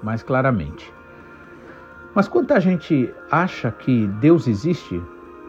mais 0.04 0.22
claramente. 0.22 0.94
Mas 2.14 2.28
quanta 2.28 2.60
gente 2.60 3.12
acha 3.32 3.72
que 3.72 4.06
Deus 4.22 4.48
existe 4.48 5.02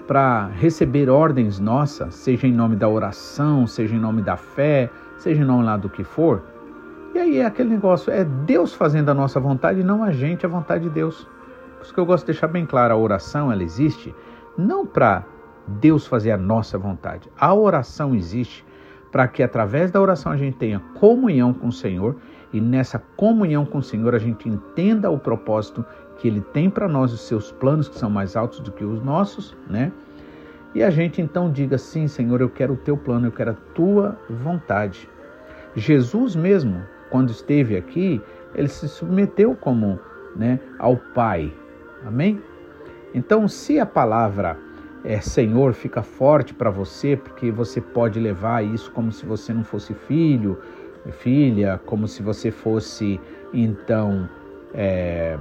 para 0.07 0.47
receber 0.47 1.11
ordens 1.11 1.61
nossas, 1.61 2.14
seja 2.14 2.47
em 2.47 2.52
nome 2.52 2.76
da 2.76 2.88
oração, 2.88 3.67
seja 3.67 3.95
em 3.95 4.00
nome 4.00 4.23
da 4.23 4.38
fé, 4.38 4.90
seja 5.19 5.43
em 5.43 5.47
nome 5.47 5.64
lá 5.64 5.76
do 5.76 5.90
que 5.90 6.02
for, 6.02 6.43
aí 7.21 7.39
é 7.39 7.47
aquele 7.47 7.71
negócio, 7.71 8.12
é 8.12 8.25
Deus 8.25 8.75
fazendo 8.75 9.11
a 9.11 9.15
nossa 9.15 9.39
vontade 9.39 9.81
e 9.81 9.85
não 9.85 10.03
a 10.03 10.11
gente 10.11 10.45
a 10.45 10.49
vontade 10.49 10.85
de 10.85 10.91
Deus. 10.91 11.27
Por 11.77 11.85
isso 11.85 11.95
que 11.95 12.00
eu 12.00 12.07
gosto 12.07 12.25
de 12.27 12.33
deixar 12.33 12.49
bem 12.49 12.67
claro, 12.67 12.95
a 12.95 12.97
oração 12.97 13.50
ela 13.50 13.62
existe 13.62 14.15
não 14.57 14.87
para 14.87 15.25
Deus 15.67 16.07
fazer 16.07 16.33
a 16.33 16.37
nossa 16.37 16.77
vontade. 16.77 17.31
A 17.39 17.55
oração 17.55 18.15
existe 18.15 18.65
para 19.11 19.27
que 19.27 19.43
através 19.43 19.91
da 19.91 20.00
oração 20.00 20.33
a 20.33 20.37
gente 20.37 20.57
tenha 20.57 20.81
comunhão 20.95 21.53
com 21.53 21.69
o 21.69 21.73
Senhor 21.73 22.17
e 22.53 22.61
nessa 22.61 22.99
comunhão 23.17 23.65
com 23.65 23.79
o 23.79 23.83
Senhor 23.83 24.15
a 24.15 24.19
gente 24.19 24.49
entenda 24.49 25.11
o 25.11 25.19
propósito 25.19 25.85
que 26.19 26.29
Ele 26.29 26.41
tem 26.41 26.69
para 26.69 26.89
nós, 26.89 27.12
os 27.12 27.23
seus 27.23 27.50
planos 27.50 27.89
que 27.89 27.99
são 27.99 28.11
mais 28.11 28.37
altos 28.37 28.61
do 28.61 28.71
que 28.71 28.85
os 28.85 29.03
nossos, 29.03 29.57
né? 29.69 29.93
E 30.75 30.83
a 30.83 30.91
gente 30.91 31.21
então 31.21 31.50
diga 31.50 31.79
sim, 31.79 32.07
Senhor, 32.07 32.41
eu 32.41 32.49
quero 32.49 32.75
o 32.75 32.77
teu 32.77 32.97
plano, 32.97 33.27
eu 33.27 33.33
quero 33.33 33.50
a 33.50 33.57
tua 33.75 34.17
vontade. 34.29 35.09
Jesus 35.75 36.37
mesmo, 36.37 36.83
quando 37.11 37.31
esteve 37.31 37.76
aqui, 37.76 38.21
ele 38.55 38.69
se 38.69 38.88
submeteu 38.88 39.55
como, 39.55 39.99
né, 40.37 40.61
ao 40.79 40.97
Pai. 40.97 41.52
Amém? 42.05 42.40
Então, 43.12 43.49
se 43.49 43.79
a 43.79 43.87
palavra 43.87 44.57
é, 45.05 45.21
Senhor 45.21 45.73
fica 45.73 46.02
forte 46.02 46.55
para 46.55 46.71
você, 46.71 47.17
porque 47.17 47.50
você 47.50 47.81
pode 47.81 48.21
levar 48.21 48.64
isso 48.64 48.90
como 48.93 49.11
se 49.11 49.25
você 49.26 49.52
não 49.52 49.64
fosse 49.64 49.95
filho, 49.95 50.59
filha, 51.11 51.81
como 51.87 52.07
se 52.07 52.23
você 52.23 52.50
fosse, 52.50 53.21
então, 53.52 54.29
é, 54.75 55.38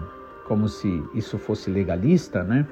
como 0.48 0.68
se 0.68 1.04
isso 1.14 1.38
fosse 1.38 1.70
legalista, 1.70 2.44
né? 2.44 2.66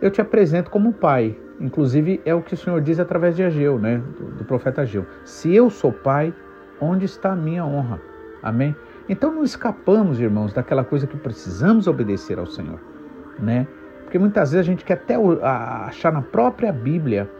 Eu 0.00 0.10
te 0.10 0.20
apresento 0.20 0.70
como 0.70 0.92
pai. 0.92 1.36
Inclusive, 1.60 2.20
é 2.24 2.32
o 2.32 2.40
que 2.40 2.54
o 2.54 2.56
Senhor 2.56 2.80
diz 2.80 3.00
através 3.00 3.34
de 3.34 3.42
Ageu, 3.42 3.78
né? 3.80 4.00
Do, 4.16 4.26
do 4.36 4.44
profeta 4.44 4.82
Ageu. 4.82 5.04
Se 5.24 5.52
eu 5.52 5.68
sou 5.68 5.92
pai, 5.92 6.32
onde 6.80 7.04
está 7.04 7.32
a 7.32 7.36
minha 7.36 7.64
honra? 7.64 8.00
Amém? 8.42 8.74
Então, 9.08 9.32
não 9.32 9.42
escapamos, 9.42 10.20
irmãos, 10.20 10.52
daquela 10.52 10.84
coisa 10.84 11.06
que 11.06 11.16
precisamos 11.16 11.86
obedecer 11.86 12.38
ao 12.38 12.46
Senhor, 12.46 12.78
né? 13.38 13.66
Porque 14.04 14.18
muitas 14.18 14.52
vezes 14.52 14.66
a 14.66 14.70
gente 14.70 14.84
quer 14.84 14.94
até 14.94 15.16
achar 15.42 16.12
na 16.12 16.22
própria 16.22 16.72
Bíblia 16.72 17.30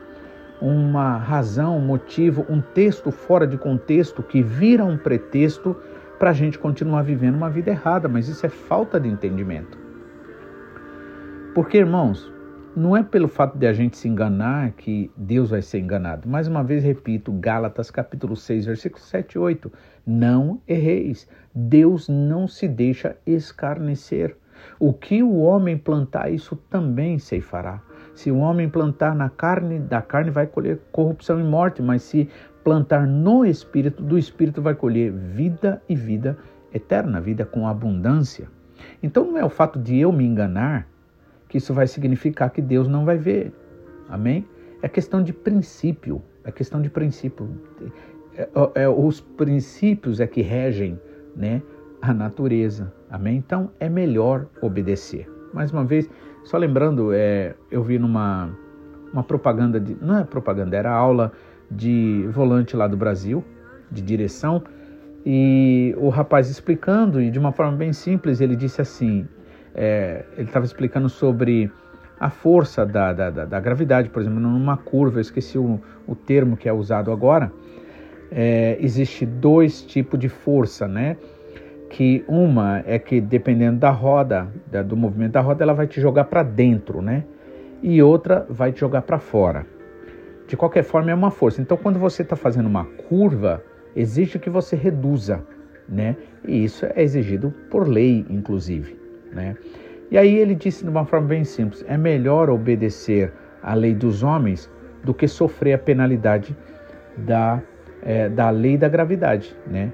uma 0.61 1.17
razão, 1.17 1.79
um 1.79 1.81
motivo, 1.81 2.45
um 2.49 2.61
texto 2.61 3.11
fora 3.11 3.47
de 3.47 3.57
contexto 3.57 4.23
que 4.23 4.43
vira 4.43 4.85
um 4.85 4.97
pretexto 4.97 5.77
para 6.19 6.31
a 6.31 6.33
gente 6.33 6.59
continuar 6.59 7.03
vivendo 7.03 7.37
uma 7.37 7.49
vida 7.49 7.71
errada, 7.71 8.09
mas 8.09 8.29
isso 8.29 8.45
é 8.45 8.49
falta 8.49 8.99
de 8.99 9.09
entendimento. 9.09 9.79
Porque, 11.55 11.79
irmãos, 11.79 12.33
não 12.79 12.97
é 12.97 13.03
pelo 13.03 13.27
fato 13.27 13.59
de 13.59 13.67
a 13.67 13.73
gente 13.73 13.97
se 13.97 14.09
enganar 14.09 14.71
que 14.73 15.11
Deus 15.17 15.51
vai 15.51 15.61
ser 15.61 15.81
enganado. 15.81 16.29
Mais 16.29 16.47
uma 16.47 16.63
vez 16.63 16.85
repito, 16.85 17.33
Gálatas 17.33 17.91
capítulo 17.91 18.37
6, 18.37 18.67
versículo 18.67 19.03
7 19.03 19.33
e 19.33 19.39
8. 19.39 19.73
Não 20.07 20.61
erreis. 20.67 21.29
Deus 21.53 22.09
não 22.09 22.47
se 22.47 22.69
deixa 22.69 23.17
escarnecer. 23.27 24.37
O 24.79 24.93
que 24.93 25.23
o 25.23 25.39
homem 25.39 25.77
plantar, 25.77 26.31
isso 26.31 26.57
também 26.71 27.19
ceifará. 27.19 27.83
Se 28.15 28.31
o 28.31 28.39
homem 28.39 28.69
plantar 28.69 29.15
na 29.15 29.29
carne, 29.29 29.81
da 29.81 30.01
carne 30.01 30.31
vai 30.31 30.47
colher 30.47 30.81
corrupção 30.93 31.41
e 31.41 31.45
morte, 31.45 31.83
mas 31.83 32.03
se 32.03 32.29
plantar 32.63 33.07
no 33.07 33.45
espírito, 33.45 34.03
do 34.03 34.17
espírito 34.17 34.63
vai 34.63 34.75
colher 34.75 35.13
vida 35.13 35.83
e 35.89 35.95
vida 35.95 36.39
eterna, 36.73 37.21
vida 37.21 37.45
com 37.45 37.67
abundância. 37.67 38.49
Então 39.03 39.25
não 39.25 39.39
é 39.39 39.45
o 39.45 39.51
fato 39.51 39.79
de 39.79 39.99
eu 39.99 40.13
me 40.13 40.25
enganar 40.25 40.87
que 41.49 41.59
isso 41.59 41.73
vai 41.73 41.87
significar 41.87 42.51
que 42.51 42.61
Deus 42.61 42.87
não 42.87 43.05
vai 43.05 43.17
ver. 43.17 43.53
Amém? 44.09 44.47
É 44.83 44.89
questão 44.89 45.23
de 45.23 45.33
princípio. 45.33 46.23
É 46.45 46.53
questão 46.53 46.81
de 46.81 46.89
princípio. 46.89 47.49
É, 48.37 48.49
é, 48.83 48.89
os 48.89 49.21
princípios 49.21 50.21
é 50.21 50.27
que 50.27 50.43
regem 50.43 51.01
né, 51.35 51.63
a 52.01 52.13
natureza. 52.13 52.93
Amém? 53.11 53.37
Então 53.37 53.71
é 53.81 53.89
melhor 53.89 54.47
obedecer. 54.61 55.29
Mais 55.53 55.73
uma 55.73 55.85
vez, 55.85 56.09
só 56.45 56.57
lembrando, 56.57 57.13
é, 57.13 57.55
eu 57.71 57.83
vi 57.83 57.99
numa 57.99 58.51
uma 59.13 59.23
propaganda 59.23 59.81
de. 59.81 59.97
Não 60.01 60.19
é 60.19 60.25
propaganda, 60.25 60.77
era 60.77 60.93
aula 60.93 61.33
de 61.71 62.29
volante 62.31 62.77
lá 62.77 62.87
do 62.87 62.97
Brasil, 62.97 63.45
de 63.91 64.03
direção, 64.03 64.63
e 65.25 65.95
o 65.99 66.09
rapaz 66.09 66.49
explicando, 66.49 67.21
e 67.21 67.31
de 67.31 67.39
uma 67.39 67.53
forma 67.53 67.77
bem 67.77 67.93
simples, 67.93 68.41
ele 68.41 68.57
disse 68.57 68.81
assim: 68.81 69.27
é, 69.81 70.25
ele 70.37 70.49
estava 70.49 70.67
explicando 70.67 71.09
sobre 71.09 71.71
a 72.19 72.29
força 72.29 72.85
da, 72.85 73.13
da, 73.13 73.31
da, 73.31 73.45
da, 73.45 73.61
gravidade, 73.61 74.09
por 74.09 74.21
exemplo, 74.21 74.41
numa 74.41 74.77
curva, 74.77 75.19
eu 75.19 75.21
esqueci 75.21 75.57
o, 75.57 75.81
o 76.05 76.17
termo 76.17 76.57
que 76.57 76.69
é 76.69 76.73
usado 76.73 77.13
agora, 77.13 77.53
é, 78.29 78.77
existe 78.81 79.25
dois 79.25 79.81
tipos 79.83 80.19
de 80.19 80.29
força, 80.29 80.89
né? 80.89 81.17
Que 81.89 82.25
uma 82.27 82.83
é 82.87 82.99
que 82.99 83.21
dependendo 83.21 83.79
da 83.79 83.91
roda, 83.91 84.49
da, 84.67 84.83
do 84.83 84.97
movimento 84.97 85.33
da 85.33 85.41
roda, 85.41 85.63
ela 85.63 85.73
vai 85.73 85.87
te 85.87 86.01
jogar 86.01 86.25
para 86.25 86.43
dentro, 86.43 87.01
né? 87.01 87.25
E 87.81 88.03
outra 88.03 88.45
vai 88.51 88.73
te 88.73 88.81
jogar 88.81 89.03
para 89.03 89.21
fora. 89.21 89.65
De 90.49 90.57
qualquer 90.57 90.83
forma, 90.83 91.13
é 91.13 91.15
uma 91.15 91.31
força. 91.31 91.63
Então, 91.63 91.77
quando 91.77 92.01
você 92.01 92.23
está 92.23 92.35
fazendo 92.35 92.67
uma 92.67 92.85
curva, 92.85 93.63
exige 93.95 94.41
que 94.41 94.51
você 94.51 94.75
reduza, 94.75 95.41
né? 95.89 96.17
E 96.45 96.65
isso 96.65 96.85
é 96.85 97.01
exigido 97.01 97.55
por 97.71 97.87
lei, 97.87 98.27
inclusive, 98.29 98.98
né? 99.33 99.57
E 100.11 100.17
aí 100.17 100.37
ele 100.37 100.55
disse 100.55 100.85
de 100.85 100.91
uma 100.91 101.05
forma 101.05 101.29
bem 101.29 101.45
simples: 101.45 101.85
é 101.89 101.97
melhor 101.97 102.49
obedecer 102.51 103.33
à 103.63 103.75
lei 103.75 103.95
dos 103.95 104.23
homens 104.23 104.71
do 105.05 105.13
que 105.13 105.29
sofrer 105.29 105.75
a 105.75 105.79
penalidade 105.79 106.57
da, 107.17 107.61
é, 108.03 108.29
da 108.29 108.51
lei 108.51 108.77
da 108.77 108.89
gravidade, 108.89 109.55
né? 109.67 109.93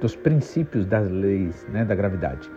Dos 0.00 0.14
princípios 0.14 0.86
das 0.86 1.10
leis 1.10 1.66
né, 1.72 1.84
da 1.84 1.94
gravidade. 1.94 2.50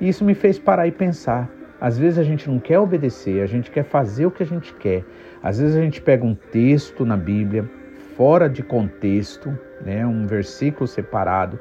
E 0.00 0.08
isso 0.08 0.24
me 0.24 0.34
fez 0.34 0.58
parar 0.58 0.86
e 0.86 0.92
pensar. 0.92 1.50
Às 1.80 1.98
vezes 1.98 2.18
a 2.18 2.22
gente 2.22 2.48
não 2.48 2.58
quer 2.58 2.78
obedecer, 2.78 3.42
a 3.42 3.46
gente 3.46 3.70
quer 3.70 3.84
fazer 3.84 4.26
o 4.26 4.30
que 4.30 4.42
a 4.42 4.46
gente 4.46 4.74
quer. 4.74 5.04
Às 5.42 5.60
vezes 5.60 5.76
a 5.76 5.80
gente 5.80 6.00
pega 6.00 6.24
um 6.24 6.34
texto 6.34 7.04
na 7.04 7.16
Bíblia 7.16 7.68
fora 8.16 8.48
de 8.48 8.64
contexto, 8.64 9.56
né, 9.84 10.04
um 10.04 10.26
versículo 10.26 10.88
separado, 10.88 11.58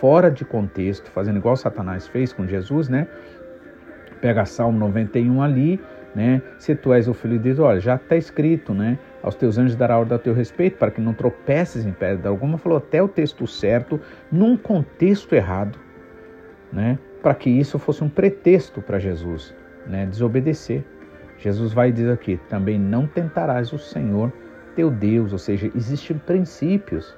fora 0.00 0.28
de 0.30 0.44
contexto, 0.44 1.08
fazendo 1.10 1.36
igual 1.36 1.56
Satanás 1.56 2.08
fez 2.08 2.32
com 2.32 2.46
Jesus, 2.46 2.88
né? 2.88 3.06
Pega 4.20 4.44
Salmo 4.44 4.78
91 4.78 5.42
ali, 5.42 5.80
né? 6.14 6.42
Se 6.58 6.74
tu 6.74 6.92
és 6.92 7.08
o 7.08 7.14
filho 7.14 7.38
de 7.38 7.44
Deus, 7.44 7.58
olha, 7.58 7.80
já 7.80 7.94
está 7.94 8.16
escrito, 8.16 8.74
né? 8.74 8.98
Aos 9.22 9.34
teus 9.34 9.58
anjos 9.58 9.76
dará 9.76 9.98
ordem 9.98 10.14
ao 10.14 10.18
teu 10.18 10.34
respeito, 10.34 10.76
para 10.76 10.90
que 10.90 11.00
não 11.00 11.14
tropeces 11.14 11.86
em 11.86 11.92
pedra 11.92 12.28
alguma. 12.28 12.58
Falou 12.58 12.78
até 12.78 13.02
o 13.02 13.08
texto 13.08 13.46
certo, 13.46 14.00
num 14.30 14.56
contexto 14.56 15.34
errado, 15.34 15.78
né? 16.72 16.98
Para 17.22 17.34
que 17.34 17.50
isso 17.50 17.78
fosse 17.78 18.02
um 18.02 18.08
pretexto 18.08 18.82
para 18.82 18.98
Jesus, 18.98 19.54
né? 19.86 20.06
Desobedecer. 20.06 20.84
Jesus 21.38 21.72
vai 21.72 21.92
dizer 21.92 22.12
aqui: 22.12 22.38
também 22.48 22.78
não 22.78 23.06
tentarás 23.06 23.72
o 23.72 23.78
Senhor 23.78 24.32
teu 24.76 24.90
Deus, 24.90 25.32
ou 25.32 25.38
seja, 25.38 25.70
existem 25.74 26.18
princípios. 26.18 27.16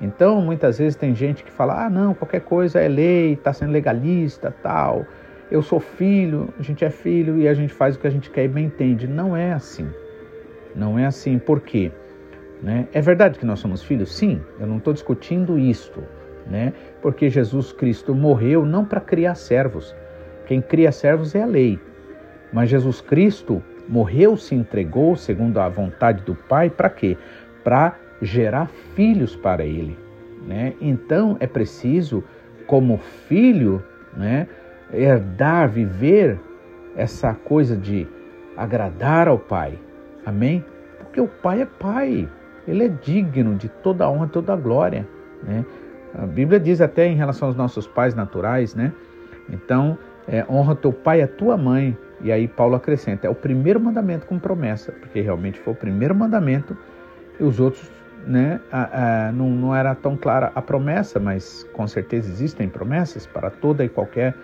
Então, 0.00 0.40
muitas 0.40 0.78
vezes 0.78 0.96
tem 0.96 1.14
gente 1.14 1.44
que 1.44 1.50
fala: 1.50 1.86
ah, 1.86 1.90
não, 1.90 2.14
qualquer 2.14 2.40
coisa 2.40 2.80
é 2.80 2.88
lei, 2.88 3.32
está 3.34 3.52
sendo 3.52 3.72
legalista, 3.72 4.54
tal 4.62 5.04
eu 5.50 5.62
sou 5.62 5.80
filho, 5.80 6.52
a 6.58 6.62
gente 6.62 6.84
é 6.84 6.90
filho 6.90 7.38
e 7.38 7.48
a 7.48 7.54
gente 7.54 7.72
faz 7.72 7.96
o 7.96 7.98
que 7.98 8.06
a 8.06 8.10
gente 8.10 8.30
quer 8.30 8.44
e 8.44 8.48
bem 8.48 8.66
entende. 8.66 9.06
Não 9.06 9.36
é 9.36 9.52
assim. 9.52 9.88
Não 10.74 10.98
é 10.98 11.06
assim. 11.06 11.38
Por 11.38 11.60
quê? 11.60 11.90
Né? 12.62 12.86
É 12.92 13.00
verdade 13.00 13.38
que 13.38 13.46
nós 13.46 13.58
somos 13.58 13.82
filhos? 13.82 14.14
Sim, 14.14 14.40
eu 14.60 14.66
não 14.66 14.78
estou 14.78 14.92
discutindo 14.92 15.58
isto. 15.58 16.02
Né? 16.46 16.72
Porque 17.02 17.28
Jesus 17.28 17.72
Cristo 17.72 18.14
morreu 18.14 18.64
não 18.64 18.84
para 18.84 19.00
criar 19.00 19.34
servos. 19.34 19.94
Quem 20.46 20.60
cria 20.60 20.92
servos 20.92 21.34
é 21.34 21.42
a 21.42 21.46
lei. 21.46 21.78
Mas 22.52 22.70
Jesus 22.70 23.00
Cristo 23.00 23.62
morreu, 23.88 24.36
se 24.36 24.54
entregou 24.54 25.16
segundo 25.16 25.58
a 25.58 25.68
vontade 25.68 26.22
do 26.24 26.34
Pai, 26.34 26.70
para 26.70 26.90
quê? 26.90 27.16
Para 27.64 27.98
gerar 28.20 28.68
filhos 28.94 29.36
para 29.36 29.64
Ele. 29.64 29.98
Né? 30.46 30.74
Então 30.80 31.36
é 31.40 31.46
preciso, 31.46 32.24
como 32.66 32.98
filho, 32.98 33.82
né, 34.16 34.48
herdar, 34.92 35.68
viver 35.68 36.38
essa 36.96 37.34
coisa 37.34 37.76
de 37.76 38.06
agradar 38.56 39.28
ao 39.28 39.38
Pai. 39.38 39.78
Amém? 40.24 40.64
Porque 40.98 41.20
o 41.20 41.28
Pai 41.28 41.62
é 41.62 41.66
Pai. 41.66 42.28
Ele 42.66 42.84
é 42.84 42.88
digno 42.88 43.54
de 43.54 43.68
toda 43.68 44.04
a 44.04 44.10
honra, 44.10 44.28
toda 44.28 44.52
a 44.52 44.56
glória. 44.56 45.06
Né? 45.42 45.64
A 46.14 46.26
Bíblia 46.26 46.58
diz 46.58 46.80
até 46.80 47.06
em 47.06 47.14
relação 47.14 47.48
aos 47.48 47.56
nossos 47.56 47.86
pais 47.86 48.14
naturais, 48.14 48.74
né? 48.74 48.92
Então, 49.48 49.96
é, 50.26 50.44
honra 50.48 50.74
teu 50.74 50.92
pai 50.92 51.20
e 51.20 51.22
a 51.22 51.28
tua 51.28 51.56
mãe. 51.56 51.96
E 52.20 52.32
aí 52.32 52.48
Paulo 52.48 52.74
acrescenta, 52.74 53.26
é 53.26 53.30
o 53.30 53.34
primeiro 53.34 53.80
mandamento 53.80 54.26
com 54.26 54.38
promessa, 54.38 54.92
porque 54.92 55.20
realmente 55.20 55.58
foi 55.60 55.72
o 55.72 55.76
primeiro 55.76 56.14
mandamento 56.14 56.76
e 57.38 57.44
os 57.44 57.60
outros, 57.60 57.88
né, 58.26 58.60
a, 58.72 59.28
a, 59.28 59.32
não, 59.32 59.48
não 59.48 59.74
era 59.74 59.94
tão 59.94 60.16
clara 60.16 60.50
a 60.52 60.60
promessa, 60.60 61.20
mas 61.20 61.62
com 61.72 61.86
certeza 61.86 62.28
existem 62.28 62.68
promessas 62.68 63.24
para 63.24 63.50
toda 63.50 63.84
e 63.84 63.88
qualquer 63.88 64.34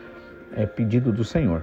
é, 0.56 0.66
pedido 0.66 1.12
do 1.12 1.24
Senhor. 1.24 1.62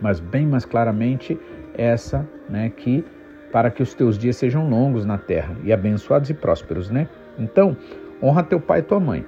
Mas 0.00 0.20
bem 0.20 0.46
mais 0.46 0.64
claramente 0.64 1.38
essa, 1.74 2.28
né, 2.48 2.70
que 2.70 3.04
para 3.52 3.70
que 3.70 3.82
os 3.82 3.94
teus 3.94 4.18
dias 4.18 4.36
sejam 4.36 4.68
longos 4.68 5.04
na 5.04 5.16
terra 5.16 5.56
e 5.64 5.72
abençoados 5.72 6.28
e 6.28 6.34
prósperos, 6.34 6.90
né? 6.90 7.08
Então, 7.38 7.76
honra 8.22 8.42
teu 8.42 8.60
pai 8.60 8.80
e 8.80 8.82
tua 8.82 9.00
mãe. 9.00 9.24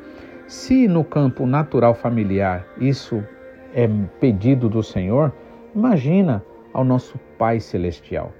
Se 0.47 0.87
no 0.87 1.05
campo 1.05 1.47
natural 1.47 1.95
familiar 1.95 2.66
isso 2.79 3.25
é 3.73 3.88
pedido 4.21 4.69
do 4.69 4.83
Senhor, 4.83 5.33
imagina 5.75 6.45
ao 6.73 6.85
nosso 6.85 7.19
Pai 7.38 7.61
celestial. 7.61 8.33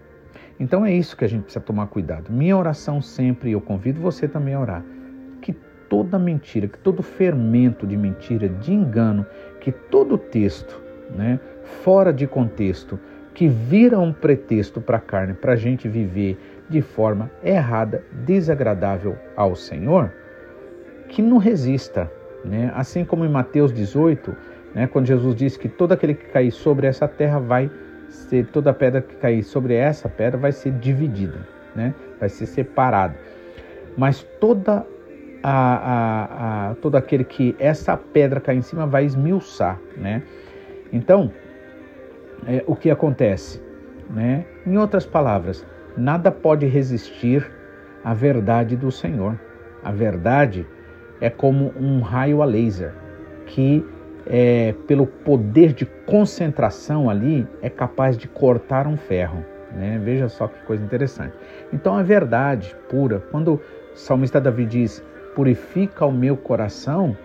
Então 0.59 0.85
é 0.85 0.93
isso 0.93 1.17
que 1.17 1.25
a 1.25 1.29
gente 1.29 1.45
precisa 1.45 1.65
tomar 1.65 1.87
cuidado. 1.87 2.31
Minha 2.31 2.57
oração 2.57 3.01
sempre, 3.01 3.53
eu 3.53 3.61
convido 3.61 4.01
você 4.01 4.29
também 4.29 4.55
a 4.55 4.61
orar, 4.61 4.85
que 5.41 5.55
toda 5.91 6.19
mentira, 6.19 6.69
que 6.69 6.79
todo 6.79 7.03
fermento 7.03 7.87
de 7.87 7.97
mentira, 7.97 8.49
de 8.49 8.73
engano, 8.73 9.27
que 9.61 9.73
todo 9.73 10.17
texto, 10.17 10.81
né, 11.15 11.39
fora 11.83 12.13
de 12.13 12.27
contexto, 12.27 12.99
que 13.35 13.49
vira 13.49 13.99
um 13.99 14.13
pretexto 14.13 14.81
para 14.81 14.99
a 14.99 15.01
carne, 15.01 15.35
para 15.35 15.53
a 15.53 15.57
gente 15.57 15.89
viver 15.89 16.39
de 16.69 16.81
forma 16.81 17.29
errada, 17.43 18.05
desagradável 18.25 19.17
ao 19.37 19.57
Senhor, 19.57 20.13
que 21.09 21.21
não 21.21 21.39
resista. 21.39 22.11
Né? 22.45 22.71
Assim 22.75 23.05
como 23.05 23.25
em 23.25 23.29
Mateus 23.29 23.73
18, 23.73 24.35
né, 24.75 24.87
quando 24.87 25.07
Jesus 25.07 25.35
disse 25.35 25.59
que 25.59 25.69
todo 25.69 25.93
aquele 25.93 26.15
que 26.15 26.27
cair 26.27 26.53
sobre 26.53 26.87
essa 26.87 27.09
terra 27.09 27.41
vai 27.41 27.69
ser, 28.09 28.47
toda 28.47 28.73
pedra 28.73 29.03
que 29.03 29.17
cair 29.17 29.43
sobre 29.43 29.75
essa 29.75 30.09
pedra 30.09 30.39
vai 30.39 30.53
ser 30.53 30.73
dividida, 30.73 31.41
né? 31.75 31.93
vai 32.21 32.29
ser 32.29 32.47
separada. 32.47 33.17
Mas 33.97 34.23
toda 34.41 34.87
a, 35.43 35.53
a, 35.53 36.71
a, 36.71 36.75
todo 36.77 36.97
aquele 36.97 37.25
que 37.25 37.57
essa 37.59 37.97
pedra 37.97 38.41
cair 38.41 38.59
em 38.59 38.63
cima 38.63 38.87
vai 38.87 39.05
esmiuçar, 39.05 39.79
né? 39.97 40.23
Então, 40.93 41.31
é, 42.47 42.63
o 42.67 42.75
que 42.75 42.91
acontece, 42.91 43.63
né? 44.09 44.45
Em 44.67 44.77
outras 44.77 45.07
palavras, 45.07 45.67
nada 45.97 46.31
pode 46.31 46.67
resistir 46.67 47.51
à 48.05 48.15
verdade 48.15 48.77
do 48.77 48.91
Senhor. 48.91 49.39
A 49.83 49.93
verdade 49.93 50.67
é 51.21 51.31
como 51.31 51.73
um 51.77 52.01
raio 52.01 52.43
a 52.43 52.45
laser 52.45 52.93
que 53.47 53.85
é, 54.27 54.75
pelo 54.87 55.07
poder 55.07 55.73
de 55.73 55.85
concentração 55.85 57.11
ali 57.11 57.47
é 57.63 57.69
capaz 57.69 58.17
de 58.17 58.29
cortar 58.29 58.87
um 58.87 58.97
ferro. 58.97 59.45
Né? 59.73 60.01
Veja 60.03 60.29
só 60.29 60.49
que 60.49 60.61
coisa 60.65 60.85
interessante. 60.85 61.35
Então 61.73 61.97
a 61.97 62.03
verdade 62.03 62.77
pura, 62.89 63.23
quando 63.31 63.55
o 63.55 63.61
salmista 63.97 64.41
Davi 64.41 64.67
diz 64.67 65.05
purifica 65.35 66.05
o 66.05 66.13
meu 66.13 66.37
coração, 66.37 67.17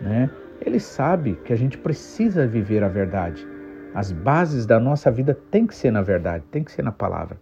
né? 0.00 0.30
Ele 0.60 0.80
sabe 0.80 1.38
que 1.44 1.52
a 1.52 1.56
gente 1.56 1.78
precisa 1.78 2.46
viver 2.46 2.82
a 2.82 2.88
verdade. 2.88 3.46
As 3.94 4.12
bases 4.12 4.66
da 4.66 4.78
nossa 4.78 5.10
vida 5.10 5.34
tem 5.50 5.66
que 5.66 5.74
ser 5.74 5.90
na 5.90 6.02
verdade, 6.02 6.44
tem 6.50 6.62
que 6.62 6.72
ser 6.72 6.82
na 6.82 6.92
palavra. 6.92 7.38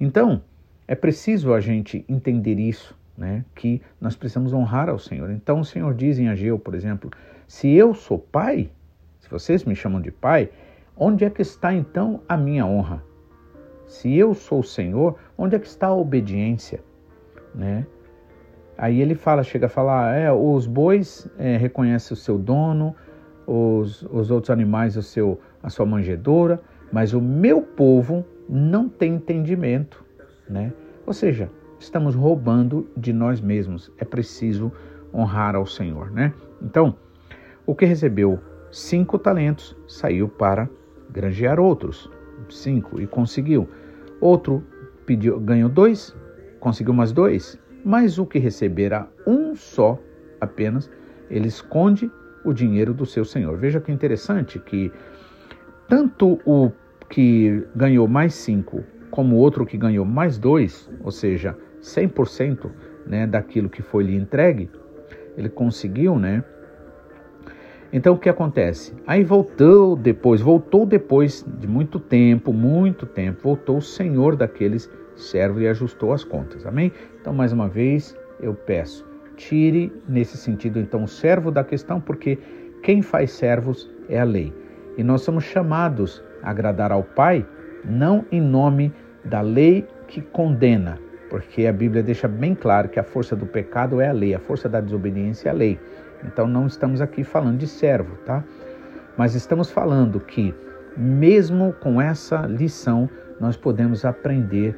Então, 0.00 0.42
é 0.86 0.94
preciso 0.94 1.52
a 1.52 1.60
gente 1.60 2.04
entender 2.08 2.58
isso, 2.58 2.96
né? 3.16 3.44
Que 3.54 3.82
nós 4.00 4.16
precisamos 4.16 4.52
honrar 4.52 4.88
ao 4.88 4.98
Senhor. 4.98 5.30
Então, 5.30 5.60
o 5.60 5.64
Senhor 5.64 5.92
diz 5.94 6.18
em 6.18 6.28
Ageu, 6.28 6.58
por 6.58 6.74
exemplo, 6.74 7.10
se 7.46 7.70
eu 7.72 7.94
sou 7.94 8.18
pai, 8.18 8.70
se 9.20 9.28
vocês 9.28 9.64
me 9.64 9.74
chamam 9.74 10.00
de 10.00 10.10
pai, 10.10 10.50
onde 10.96 11.24
é 11.24 11.30
que 11.30 11.42
está 11.42 11.74
então 11.74 12.22
a 12.28 12.36
minha 12.36 12.64
honra? 12.64 13.02
Se 13.86 14.14
eu 14.16 14.34
sou 14.34 14.60
o 14.60 14.64
Senhor, 14.64 15.16
onde 15.36 15.56
é 15.56 15.58
que 15.58 15.66
está 15.66 15.88
a 15.88 15.94
obediência, 15.94 16.80
né? 17.54 17.86
Aí 18.78 19.00
ele 19.00 19.16
fala, 19.16 19.42
chega 19.42 19.66
a 19.66 19.68
falar, 19.68 20.16
é, 20.16 20.32
os 20.32 20.64
bois 20.64 21.28
é, 21.36 21.56
reconhecem 21.56 22.14
o 22.14 22.16
seu 22.16 22.38
dono, 22.38 22.94
os, 23.44 24.02
os 24.04 24.30
outros 24.30 24.50
animais 24.50 24.96
o 24.96 25.02
seu, 25.02 25.40
a 25.60 25.68
sua 25.68 25.84
manjedoura, 25.84 26.60
mas 26.92 27.12
o 27.12 27.20
meu 27.20 27.60
povo 27.60 28.24
não 28.48 28.88
tem 28.88 29.14
entendimento, 29.14 30.04
né? 30.48 30.72
Ou 31.04 31.12
seja, 31.12 31.50
estamos 31.80 32.14
roubando 32.14 32.88
de 32.96 33.12
nós 33.12 33.40
mesmos. 33.40 33.90
É 33.98 34.04
preciso 34.04 34.70
honrar 35.12 35.56
ao 35.56 35.66
Senhor, 35.66 36.12
né? 36.12 36.32
Então, 36.62 36.94
o 37.66 37.74
que 37.74 37.84
recebeu 37.84 38.38
cinco 38.70 39.18
talentos 39.18 39.76
saiu 39.88 40.28
para 40.28 40.70
granjear 41.10 41.58
outros, 41.58 42.08
cinco, 42.48 43.00
e 43.00 43.08
conseguiu. 43.08 43.68
Outro 44.20 44.62
pediu, 45.04 45.40
ganhou 45.40 45.68
dois, 45.68 46.14
conseguiu 46.60 46.94
mais 46.94 47.12
dois, 47.12 47.58
mas 47.88 48.18
o 48.18 48.26
que 48.26 48.38
receberá 48.38 49.08
um 49.26 49.56
só 49.56 49.98
apenas, 50.38 50.90
ele 51.30 51.48
esconde 51.48 52.12
o 52.44 52.52
dinheiro 52.52 52.92
do 52.92 53.06
seu 53.06 53.24
senhor. 53.24 53.56
Veja 53.56 53.80
que 53.80 53.90
interessante 53.90 54.58
que 54.58 54.92
tanto 55.88 56.38
o 56.44 56.70
que 57.08 57.66
ganhou 57.74 58.06
mais 58.06 58.34
cinco 58.34 58.84
como 59.10 59.36
o 59.36 59.38
outro 59.38 59.64
que 59.64 59.78
ganhou 59.78 60.04
mais 60.04 60.36
dois, 60.36 60.90
ou 61.02 61.10
seja, 61.10 61.56
100% 61.80 62.70
né, 63.06 63.26
daquilo 63.26 63.70
que 63.70 63.80
foi 63.80 64.04
lhe 64.04 64.14
entregue, 64.14 64.68
ele 65.34 65.48
conseguiu, 65.48 66.18
né? 66.18 66.44
Então 67.90 68.16
o 68.16 68.18
que 68.18 68.28
acontece? 68.28 68.92
Aí 69.06 69.24
voltou 69.24 69.96
depois, 69.96 70.42
voltou 70.42 70.84
depois 70.84 71.42
de 71.58 71.66
muito 71.66 71.98
tempo, 71.98 72.52
muito 72.52 73.06
tempo, 73.06 73.40
voltou 73.44 73.78
o 73.78 73.82
senhor 73.82 74.36
daqueles 74.36 74.90
servos 75.18 75.62
e 75.62 75.68
ajustou 75.68 76.12
as 76.12 76.24
contas. 76.24 76.66
Amém? 76.66 76.92
Então 77.20 77.32
mais 77.32 77.52
uma 77.52 77.68
vez 77.68 78.16
eu 78.40 78.54
peço, 78.54 79.06
tire 79.36 79.92
nesse 80.08 80.36
sentido 80.36 80.78
então 80.78 81.04
o 81.04 81.08
servo 81.08 81.50
da 81.50 81.64
questão, 81.64 82.00
porque 82.00 82.38
quem 82.82 83.02
faz 83.02 83.32
servos 83.32 83.90
é 84.08 84.20
a 84.20 84.24
lei. 84.24 84.52
E 84.96 85.02
nós 85.02 85.22
somos 85.22 85.44
chamados 85.44 86.22
a 86.42 86.50
agradar 86.50 86.92
ao 86.92 87.02
Pai, 87.02 87.46
não 87.84 88.24
em 88.30 88.40
nome 88.40 88.92
da 89.24 89.40
lei 89.40 89.86
que 90.06 90.20
condena, 90.20 90.98
porque 91.30 91.66
a 91.66 91.72
Bíblia 91.72 92.02
deixa 92.02 92.26
bem 92.26 92.54
claro 92.54 92.88
que 92.88 92.98
a 92.98 93.04
força 93.04 93.36
do 93.36 93.46
pecado 93.46 94.00
é 94.00 94.08
a 94.08 94.12
lei, 94.12 94.34
a 94.34 94.38
força 94.38 94.68
da 94.68 94.80
desobediência 94.80 95.48
é 95.48 95.52
a 95.52 95.54
lei. 95.54 95.78
Então 96.24 96.48
não 96.48 96.66
estamos 96.66 97.00
aqui 97.00 97.22
falando 97.22 97.58
de 97.58 97.66
servo, 97.66 98.16
tá? 98.24 98.42
Mas 99.16 99.34
estamos 99.34 99.70
falando 99.70 100.18
que 100.20 100.54
mesmo 100.96 101.72
com 101.74 102.00
essa 102.00 102.46
lição 102.46 103.08
nós 103.40 103.56
podemos 103.56 104.04
aprender 104.04 104.76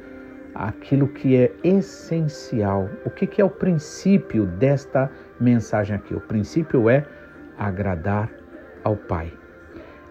aquilo 0.53 1.07
que 1.07 1.35
é 1.35 1.51
essencial. 1.63 2.89
O 3.05 3.09
que, 3.09 3.25
que 3.25 3.41
é 3.41 3.45
o 3.45 3.49
princípio 3.49 4.45
desta 4.45 5.09
mensagem 5.39 5.95
aqui? 5.95 6.13
O 6.13 6.21
princípio 6.21 6.89
é 6.89 7.05
agradar 7.57 8.29
ao 8.83 8.95
Pai, 8.95 9.31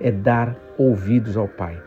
é 0.00 0.10
dar 0.10 0.56
ouvidos 0.78 1.36
ao 1.36 1.48
Pai, 1.48 1.80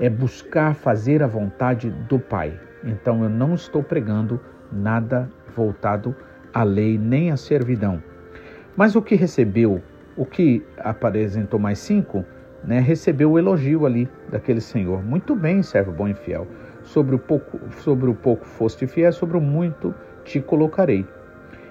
é 0.00 0.08
buscar 0.08 0.74
fazer 0.74 1.22
a 1.22 1.26
vontade 1.26 1.90
do 2.08 2.18
Pai. 2.18 2.58
Então 2.82 3.22
eu 3.22 3.30
não 3.30 3.54
estou 3.54 3.82
pregando 3.82 4.40
nada 4.72 5.30
voltado 5.54 6.14
à 6.52 6.62
lei 6.62 6.98
nem 6.98 7.30
à 7.30 7.36
servidão. 7.36 8.02
Mas 8.76 8.96
o 8.96 9.02
que 9.02 9.14
recebeu, 9.14 9.82
o 10.16 10.26
que 10.26 10.64
apresentou 10.78 11.60
mais 11.60 11.78
cinco, 11.78 12.24
né, 12.62 12.80
recebeu 12.80 13.32
o 13.32 13.38
elogio 13.38 13.86
ali 13.86 14.08
daquele 14.30 14.60
senhor. 14.60 15.02
Muito 15.02 15.34
bem, 15.34 15.62
servo 15.62 15.92
bom 15.92 16.08
e 16.08 16.14
fiel. 16.14 16.46
Sobre 16.84 17.16
o 17.16 17.18
pouco, 17.18 17.58
sobre 17.78 18.08
o 18.08 18.14
pouco 18.14 18.46
foste 18.46 18.86
fiel, 18.86 19.12
sobre 19.12 19.36
o 19.36 19.40
muito 19.40 19.94
te 20.24 20.40
colocarei. 20.40 21.06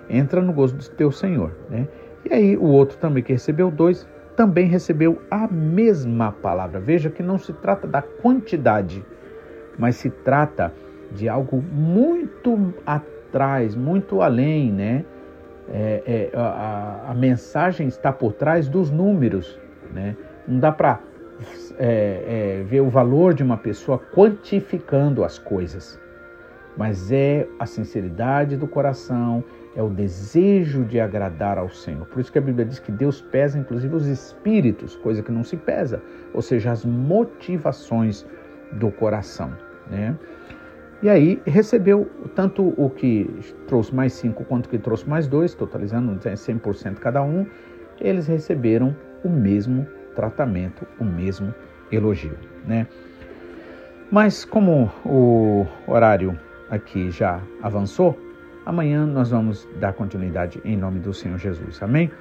Entra 0.09 0.41
no 0.41 0.51
gozo 0.51 0.75
do 0.75 0.89
teu 0.89 1.11
senhor. 1.11 1.55
Né? 1.69 1.87
E 2.25 2.33
aí 2.33 2.57
o 2.57 2.65
outro 2.65 2.97
também 2.97 3.23
que 3.23 3.31
recebeu 3.31 3.71
dois, 3.71 4.07
também 4.35 4.67
recebeu 4.67 5.21
a 5.29 5.47
mesma 5.47 6.31
palavra. 6.31 6.79
Veja 6.79 7.09
que 7.09 7.21
não 7.21 7.37
se 7.37 7.53
trata 7.53 7.87
da 7.87 8.01
quantidade, 8.01 9.05
mas 9.77 9.95
se 9.95 10.09
trata 10.09 10.73
de 11.11 11.29
algo 11.29 11.61
muito 11.61 12.73
atrás, 12.85 13.75
muito 13.75 14.21
além, 14.21 14.71
né? 14.71 15.05
É, 15.69 16.29
é, 16.33 16.37
a, 16.37 17.11
a, 17.11 17.13
mensagem 17.13 17.87
está 17.87 18.11
por 18.11 18.33
trás 18.33 18.67
dos 18.67 18.91
números, 18.91 19.57
né? 19.93 20.15
Não 20.45 20.59
dá 20.59 20.71
para 20.73 20.99
é, 21.77 22.59
é, 22.59 22.63
ver 22.63 22.81
o 22.81 22.89
valor 22.89 23.33
de 23.33 23.43
uma 23.43 23.57
pessoa 23.57 23.99
quantificando 24.13 25.23
as 25.23 25.37
coisas, 25.37 25.99
mas 26.77 27.11
é 27.11 27.47
a 27.59 27.65
sinceridade 27.65 28.57
do 28.57 28.67
coração, 28.67 29.43
é 29.75 29.81
o 29.81 29.89
desejo 29.89 30.83
de 30.83 30.99
agradar 30.99 31.57
ao 31.57 31.69
Senhor. 31.69 32.05
Por 32.05 32.19
isso 32.19 32.31
que 32.31 32.37
a 32.37 32.41
Bíblia 32.41 32.65
diz 32.65 32.79
que 32.79 32.91
Deus 32.91 33.21
pesa 33.21 33.57
inclusive 33.57 33.95
os 33.95 34.07
espíritos, 34.07 34.95
coisa 34.95 35.21
que 35.21 35.31
não 35.31 35.43
se 35.43 35.57
pesa, 35.57 36.01
ou 36.33 36.41
seja, 36.41 36.71
as 36.71 36.85
motivações 36.85 38.25
do 38.73 38.91
coração, 38.91 39.51
né? 39.89 40.17
E 41.01 41.09
aí 41.09 41.41
recebeu 41.45 42.09
tanto 42.33 42.73
o 42.77 42.89
que 42.89 43.29
trouxe 43.67 43.93
mais 43.93 44.13
cinco 44.13 44.45
quanto 44.45 44.67
o 44.67 44.69
que 44.69 44.77
trouxe 44.77 45.07
mais 45.07 45.27
dois, 45.27 45.53
totalizando 45.53 46.17
100% 46.17 46.95
cada 46.95 47.21
um, 47.21 47.45
eles 47.99 48.25
receberam 48.25 48.95
o 49.21 49.29
mesmo 49.29 49.85
tratamento, 50.15 50.87
o 50.99 51.03
mesmo 51.03 51.53
elogio, 51.91 52.37
né? 52.65 52.87
Mas 54.11 54.45
como 54.45 54.91
o 55.05 55.65
horário 55.87 56.37
aqui 56.69 57.09
já 57.09 57.41
avançou, 57.61 58.17
amanhã 58.65 59.05
nós 59.05 59.31
vamos 59.31 59.67
dar 59.79 59.93
continuidade 59.93 60.61
em 60.63 60.77
nome 60.77 60.99
do 60.99 61.13
Senhor 61.13 61.37
Jesus. 61.37 61.81
Amém? 61.81 62.11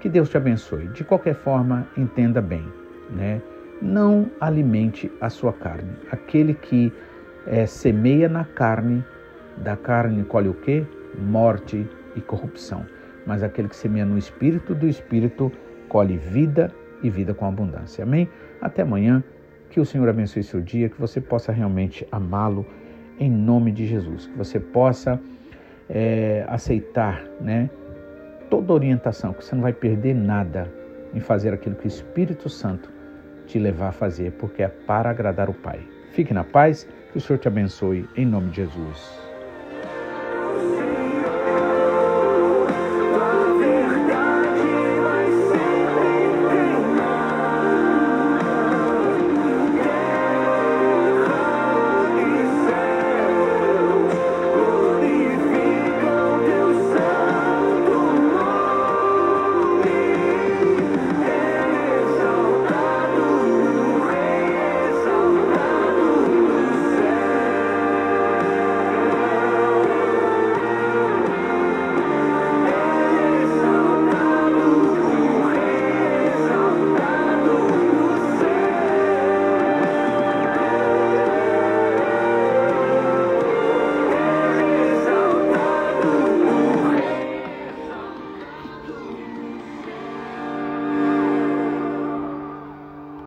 Que 0.00 0.08
Deus 0.08 0.28
te 0.28 0.36
abençoe. 0.36 0.88
De 0.88 1.04
qualquer 1.04 1.34
forma, 1.34 1.86
entenda 1.96 2.40
bem, 2.40 2.66
né? 3.10 3.40
Não 3.80 4.30
alimente 4.40 5.10
a 5.20 5.30
sua 5.30 5.52
carne. 5.52 5.90
Aquele 6.10 6.54
que 6.54 6.92
é, 7.46 7.66
semeia 7.66 8.28
na 8.28 8.44
carne, 8.44 9.04
da 9.58 9.76
carne 9.76 10.24
colhe 10.24 10.48
o 10.48 10.54
quê? 10.54 10.84
Morte 11.18 11.88
e 12.16 12.20
corrupção. 12.20 12.84
Mas 13.26 13.42
aquele 13.42 13.68
que 13.68 13.76
semeia 13.76 14.04
no 14.04 14.18
espírito, 14.18 14.74
do 14.74 14.88
espírito 14.88 15.52
colhe 15.88 16.16
vida 16.16 16.72
e 17.02 17.10
vida 17.10 17.34
com 17.34 17.46
abundância. 17.46 18.02
Amém? 18.02 18.28
Até 18.60 18.82
amanhã. 18.82 19.22
Que 19.70 19.80
o 19.80 19.84
Senhor 19.84 20.08
abençoe 20.08 20.42
seu 20.42 20.60
dia, 20.60 20.88
que 20.88 20.98
você 20.98 21.20
possa 21.20 21.52
realmente 21.52 22.06
amá-lo 22.10 22.64
em 23.20 23.30
nome 23.30 23.70
de 23.70 23.86
Jesus. 23.86 24.26
Que 24.26 24.36
você 24.36 24.58
possa 24.58 25.20
é, 25.88 26.44
aceitar 26.48 27.22
né, 27.40 27.68
toda 28.48 28.72
orientação, 28.72 29.32
que 29.32 29.44
você 29.44 29.54
não 29.54 29.62
vai 29.62 29.72
perder 29.72 30.14
nada 30.14 30.72
em 31.14 31.20
fazer 31.20 31.52
aquilo 31.52 31.76
que 31.76 31.86
o 31.86 31.88
Espírito 31.88 32.48
Santo 32.48 32.90
te 33.46 33.58
levar 33.58 33.88
a 33.88 33.92
fazer, 33.92 34.32
porque 34.32 34.62
é 34.62 34.68
para 34.68 35.10
agradar 35.10 35.48
o 35.48 35.54
Pai. 35.54 35.80
Fique 36.12 36.34
na 36.34 36.44
paz, 36.44 36.86
que 37.12 37.18
o 37.18 37.20
Senhor 37.20 37.38
te 37.38 37.48
abençoe, 37.48 38.08
em 38.16 38.26
nome 38.26 38.50
de 38.50 38.56
Jesus. 38.56 39.27